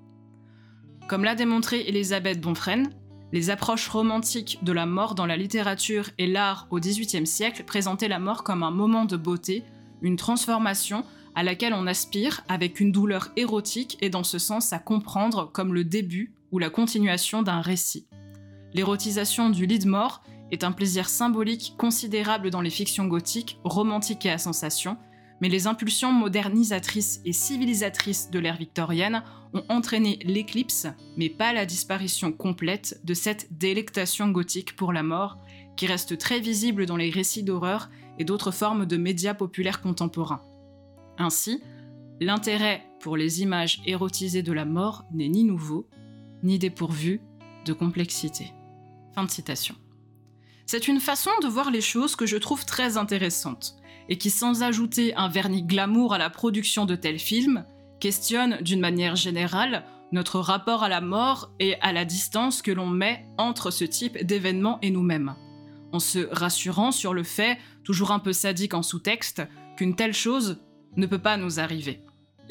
Comme 1.08 1.24
l'a 1.24 1.36
démontré 1.36 1.82
Elisabeth 1.88 2.40
Bonfresne, 2.40 2.94
les 3.32 3.50
approches 3.50 3.88
romantiques 3.88 4.60
de 4.64 4.72
la 4.72 4.86
mort 4.86 5.16
dans 5.16 5.26
la 5.26 5.38
littérature 5.38 6.10
et 6.18 6.28
l'art 6.28 6.68
au 6.72 6.80
XVIIIe 6.80 7.28
siècle 7.28 7.64
présentaient 7.64 8.08
la 8.08 8.20
mort 8.20 8.44
comme 8.44 8.64
un 8.64 8.72
moment 8.72 9.06
de 9.06 9.18
beauté, 9.18 9.64
une 10.02 10.16
transformation 10.16 11.04
à 11.36 11.44
laquelle 11.44 11.74
on 11.74 11.88
aspire 11.88 12.42
avec 12.48 12.80
une 12.80 12.92
douleur 12.92 13.30
érotique 13.36 13.98
et 14.02 14.10
dans 14.10 14.24
ce 14.24 14.40
sens 14.40 14.74
à 14.74 14.80
comprendre 14.80 15.52
comme 15.52 15.74
le 15.74 15.84
début 15.84 16.34
ou 16.52 16.60
la 16.60 16.70
continuation 16.70 17.44
d'un 17.44 17.62
récit. 17.62 18.09
L'érotisation 18.73 19.49
du 19.49 19.65
lit 19.65 19.79
de 19.79 19.88
mort 19.88 20.21
est 20.51 20.63
un 20.63 20.71
plaisir 20.71 21.10
symbolique 21.10 21.75
considérable 21.77 22.49
dans 22.49 22.62
les 22.62 22.69
fictions 22.69 23.08
gothiques, 23.08 23.60
romantiques 23.63 24.25
et 24.25 24.32
à 24.32 24.38
sensation, 24.38 24.97
mais 25.41 25.49
les 25.49 25.67
impulsions 25.67 26.12
modernisatrices 26.12 27.21
et 27.25 27.34
civilisatrices 27.34 28.29
de 28.29 28.39
l'ère 28.39 28.58
victorienne 28.58 29.23
ont 29.53 29.63
entraîné 29.69 30.19
l'éclipse, 30.23 30.88
mais 31.17 31.29
pas 31.29 31.53
la 31.53 31.65
disparition 31.65 32.32
complète 32.32 32.99
de 33.03 33.13
cette 33.13 33.47
délectation 33.58 34.29
gothique 34.29 34.75
pour 34.75 34.93
la 34.93 35.03
mort, 35.03 35.38
qui 35.75 35.88
reste 35.88 36.17
très 36.17 36.39
visible 36.39 36.86
dans 36.86 36.97
les 36.97 37.10
récits 37.10 37.43
d'horreur 37.43 37.89
et 38.17 38.25
d'autres 38.25 38.51
formes 38.51 38.86
de 38.86 38.97
médias 38.97 39.34
populaires 39.34 39.82
contemporains. 39.82 40.43
Ainsi, 41.17 41.63
l'intérêt 42.19 42.86
pour 42.99 43.15
les 43.15 43.41
images 43.41 43.82
érotisées 43.86 44.43
de 44.43 44.51
la 44.51 44.65
mort 44.65 45.05
n'est 45.13 45.29
ni 45.29 45.45
nouveau, 45.45 45.88
ni 46.43 46.60
dépourvu 46.60 47.21
de 47.65 47.73
complexité. 47.73 48.51
Fin 49.15 49.24
de 49.24 49.32
citation. 49.32 49.76
C'est 50.65 50.88
une 50.88 51.00
façon 51.00 51.32
de 51.41 51.48
voir 51.48 51.72
les 51.72 51.82
choses 51.82 52.15
que 52.15 52.26
je 52.26 52.38
trouve 52.38 52.65
très 52.65 52.98
intéressante, 52.98 53.76
et 54.08 54.17
qui, 54.17 54.30
sans 54.30 54.63
ajouter 54.63 55.15
un 55.15 55.28
vernis 55.28 55.63
glamour 55.63 56.13
à 56.13 56.17
la 56.17 56.30
production 56.30 56.86
de 56.86 56.95
tels 56.95 57.19
films, 57.19 57.65
questionne 58.00 58.58
d'une 58.62 58.80
manière 58.80 59.15
générale 59.15 59.84
notre 60.12 60.39
rapport 60.39 60.84
à 60.84 60.89
la 60.89 61.02
mort 61.02 61.52
et 61.60 61.80
à 61.82 61.93
la 61.93 62.06
distance 62.06 62.62
que 62.62 62.72
l'on 62.72 62.88
met 62.88 63.26
entre 63.38 63.72
ce 63.72 63.86
type 63.86 64.24
d'événements 64.24 64.80
et 64.82 64.89
nous-mêmes, 64.89 65.36
en 65.91 66.00
se 66.00 66.28
rassurant 66.32 66.91
sur 66.91 67.13
le 67.13 67.24
fait, 67.24 67.58
toujours 67.84 68.12
un 68.12 68.19
peu 68.19 68.34
sadique 68.34 68.74
en 68.74 68.84
sous-texte, 68.84 69.43
qu'une 69.78 69.95
telle 69.95 70.13
chose 70.13 70.60
ne 70.98 71.06
peut 71.06 71.19
pas 71.19 71.38
nous 71.38 71.60
arriver. 71.60 72.02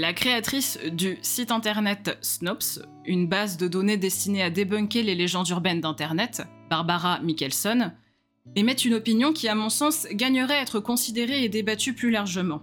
La 0.01 0.13
créatrice 0.13 0.79
du 0.93 1.19
site 1.23 1.51
internet 1.51 2.19
Snops, 2.21 2.81
une 3.05 3.27
base 3.27 3.57
de 3.57 3.67
données 3.67 3.97
destinée 3.97 4.45
à 4.45 4.49
débunker 4.49 5.03
les 5.03 5.17
légendes 5.17 5.49
urbaines 5.49 5.81
d'Internet, 5.81 6.45
Barbara 6.71 7.19
Michelson, 7.19 7.91
émettent 8.55 8.85
une 8.85 8.95
opinion 8.95 9.33
qui, 9.33 9.49
à 9.49 9.57
mon 9.57 9.71
sens, 9.71 10.07
gagnerait 10.13 10.55
à 10.55 10.63
être 10.63 10.79
considérée 10.79 11.43
et 11.43 11.49
débattue 11.49 11.95
plus 11.95 12.13
largement. 12.13 12.63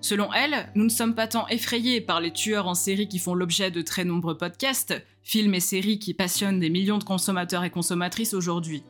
Selon 0.00 0.32
elle, 0.32 0.68
nous 0.74 0.82
ne 0.82 0.88
sommes 0.88 1.14
pas 1.14 1.28
tant 1.28 1.46
effrayés 1.46 2.00
par 2.00 2.20
les 2.20 2.32
tueurs 2.32 2.66
en 2.66 2.74
série 2.74 3.06
qui 3.06 3.20
font 3.20 3.34
l'objet 3.34 3.70
de 3.70 3.80
très 3.80 4.04
nombreux 4.04 4.36
podcasts, 4.36 5.00
films 5.22 5.54
et 5.54 5.60
séries 5.60 6.00
qui 6.00 6.12
passionnent 6.12 6.58
des 6.58 6.70
millions 6.70 6.98
de 6.98 7.04
consommateurs 7.04 7.62
et 7.62 7.70
consommatrices 7.70 8.34
aujourd'hui. 8.34 8.82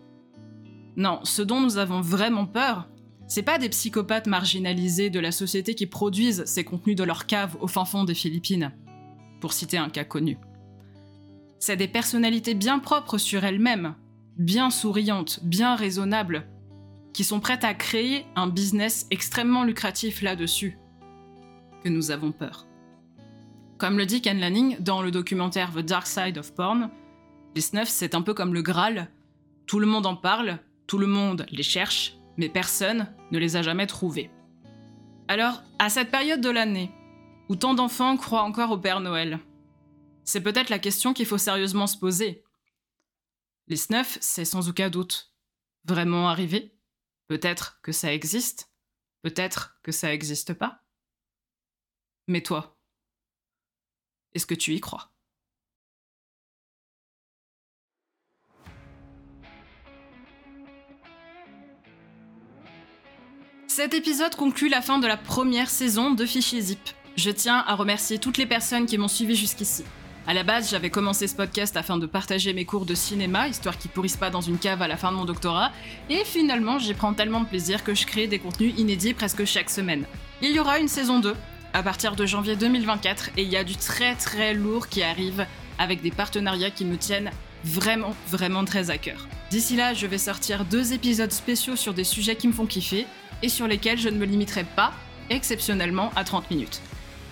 Non, 0.97 1.21
ce 1.25 1.43
dont 1.43 1.61
nous 1.61 1.77
avons 1.77 2.01
vraiment 2.01 2.47
peur, 2.47 2.89
c'est 3.33 3.43
pas 3.43 3.57
des 3.57 3.71
psychopathes 3.71 4.27
marginalisés 4.27 5.09
de 5.09 5.19
la 5.19 5.33
société 5.33 5.75
qui 5.75 5.87
produisent 5.87 6.45
ces 6.45 6.65
contenus 6.65 6.97
de 6.97 7.03
leur 7.03 7.25
cave 7.25 7.57
au 7.61 7.67
fin 7.67 7.87
fond 7.87 8.05
des 8.05 8.13
Philippines, 8.13 8.73
pour 9.41 9.55
citer 9.55 9.79
un 9.79 9.89
cas 9.89 10.05
connu. 10.05 10.37
C'est 11.59 11.79
des 11.79 11.89
personnalités 11.89 12.53
bien 12.53 12.79
propres 12.79 13.17
sur 13.17 13.43
elles-mêmes, 13.43 13.95
bien 14.37 14.69
souriantes, 14.69 15.41
bien 15.43 15.77
raisonnables, 15.77 16.47
qui 17.15 17.25
sont 17.25 17.41
prêtes 17.41 17.65
à 17.65 17.73
créer 17.73 18.27
un 18.37 18.49
business 18.49 19.07
extrêmement 19.11 19.65
lucratif 19.65 20.21
là-dessus, 20.21 20.77
que 21.83 21.89
nous 21.89 22.11
avons 22.11 22.33
peur. 22.33 22.67
Comme 23.79 23.97
le 23.97 24.05
dit 24.05 24.21
Ken 24.21 24.41
Lanning 24.41 24.77
dans 24.79 25.01
le 25.01 25.11
documentaire 25.11 25.73
The 25.73 25.79
Dark 25.79 26.07
Side 26.07 26.37
of 26.37 26.55
Porn, 26.55 26.91
les 27.55 27.63
snuffs 27.63 27.89
c'est 27.89 28.15
un 28.15 28.21
peu 28.21 28.35
comme 28.35 28.53
le 28.53 28.61
Graal, 28.61 29.09
tout 29.65 29.79
le 29.79 29.87
monde 29.87 30.05
en 30.05 30.17
parle, 30.17 30.59
tout 30.87 30.99
le 30.99 31.07
monde 31.07 31.47
les 31.51 31.63
cherche, 31.63 32.19
mais 32.37 32.49
personne 32.49 33.15
ne 33.31 33.39
les 33.39 33.57
a 33.57 33.63
jamais 33.63 33.87
trouvés. 33.87 34.31
Alors, 35.29 35.63
à 35.79 35.89
cette 35.89 36.11
période 36.11 36.41
de 36.41 36.51
l'année, 36.51 36.91
où 37.49 37.57
tant 37.57 37.75
d'enfants 37.75 38.17
croient 38.17 38.43
encore 38.43 38.71
au 38.71 38.79
Père 38.79 39.01
Noël, 39.01 39.39
c'est 40.25 40.43
peut-être 40.43 40.71
la 40.71 40.79
question 40.79 41.13
qu'il 41.13 41.27
faut 41.27 41.39
sérieusement 41.39 41.87
se 41.87 41.97
poser. 41.97 42.45
Les 43.69 43.77
snuffs, 43.77 44.19
c'est 44.21 44.45
sans 44.45 44.69
aucun 44.69 44.91
doute 44.91 45.33
vraiment 45.85 46.29
arrivé? 46.29 46.77
Peut-être 47.29 47.81
que 47.83 47.93
ça 47.93 48.13
existe, 48.13 48.73
peut-être 49.23 49.79
que 49.83 49.93
ça 49.93 50.09
n'existe 50.09 50.55
pas. 50.55 50.85
Mais 52.29 52.43
toi, 52.43 52.79
est-ce 54.33 54.47
que 54.47 54.55
tu 54.55 54.75
y 54.75 54.81
crois? 54.81 55.12
Cet 63.75 63.95
épisode 63.95 64.35
conclut 64.35 64.69
la 64.69 64.83
fin 64.83 64.99
de 64.99 65.07
la 65.07 65.17
première 65.17 65.71
saison 65.71 66.11
de 66.11 66.27
Fichier 66.27 66.61
Zip. 66.61 66.91
Je 67.17 67.31
tiens 67.31 67.65
à 67.67 67.75
remercier 67.75 68.19
toutes 68.19 68.37
les 68.37 68.45
personnes 68.45 68.85
qui 68.85 68.99
m'ont 68.99 69.09
suivi 69.09 69.35
jusqu'ici. 69.35 69.83
À 70.27 70.35
la 70.35 70.43
base, 70.43 70.71
j'avais 70.71 70.91
commencé 70.91 71.27
ce 71.27 71.35
podcast 71.35 71.75
afin 71.79 71.97
de 71.97 72.05
partager 72.05 72.53
mes 72.53 72.67
cours 72.67 72.85
de 72.85 72.95
cinéma, 72.95 73.49
histoire 73.49 73.79
qu'ils 73.79 73.91
pourrissent 73.91 74.19
pas 74.19 74.29
dans 74.29 74.43
une 74.43 74.59
cave 74.59 74.83
à 74.83 74.89
la 74.89 74.99
fin 74.99 75.11
de 75.11 75.17
mon 75.17 75.25
doctorat, 75.25 75.73
et 76.11 76.23
finalement, 76.27 76.79
j'y 76.79 76.93
prends 76.93 77.15
tellement 77.15 77.41
de 77.41 77.47
plaisir 77.47 77.83
que 77.83 77.95
je 77.95 78.05
crée 78.05 78.27
des 78.27 78.39
contenus 78.39 78.75
inédits 78.77 79.15
presque 79.15 79.47
chaque 79.47 79.71
semaine. 79.71 80.05
Il 80.43 80.53
y 80.53 80.61
aura 80.61 80.79
une 80.79 80.89
saison 80.89 81.19
2 81.19 81.35
à 81.73 81.83
partir 81.83 82.15
de 82.15 82.27
janvier 82.27 82.57
2024, 82.57 83.31
et 83.39 83.43
il 83.43 83.49
y 83.49 83.57
a 83.57 83.65
du 83.65 83.77
très 83.77 84.17
très 84.17 84.53
lourd 84.53 84.89
qui 84.89 85.03
arrive 85.03 85.47
avec 85.79 86.03
des 86.03 86.11
partenariats 86.11 86.71
qui 86.71 86.85
me 86.85 86.99
tiennent 86.99 87.31
vraiment 87.65 88.15
vraiment 88.29 88.67
très 88.67 88.91
à 88.91 88.99
cœur. 88.99 89.29
D'ici 89.51 89.77
là, 89.77 89.95
je 89.95 90.07
vais 90.07 90.19
sortir 90.19 90.67
deux 90.67 90.93
épisodes 90.93 91.33
spéciaux 91.33 91.77
sur 91.77 91.95
des 91.95 92.05
sujets 92.05 92.37
qui 92.37 92.49
me 92.49 92.53
font 92.53 92.67
kiffer, 92.67 93.07
et 93.43 93.49
sur 93.49 93.67
lesquels 93.67 93.99
je 93.99 94.09
ne 94.09 94.19
me 94.19 94.25
limiterai 94.25 94.65
pas, 94.65 94.93
exceptionnellement, 95.31 96.11
à 96.17 96.25
30 96.25 96.51
minutes. 96.51 96.81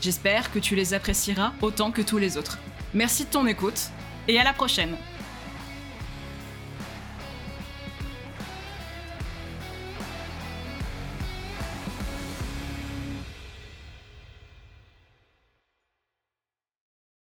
J'espère 0.00 0.50
que 0.50 0.58
tu 0.58 0.74
les 0.74 0.94
apprécieras 0.94 1.52
autant 1.60 1.90
que 1.90 2.02
tous 2.02 2.18
les 2.18 2.36
autres. 2.36 2.58
Merci 2.94 3.24
de 3.24 3.30
ton 3.30 3.46
écoute 3.46 3.90
et 4.28 4.38
à 4.38 4.44
la 4.44 4.52
prochaine 4.52 4.96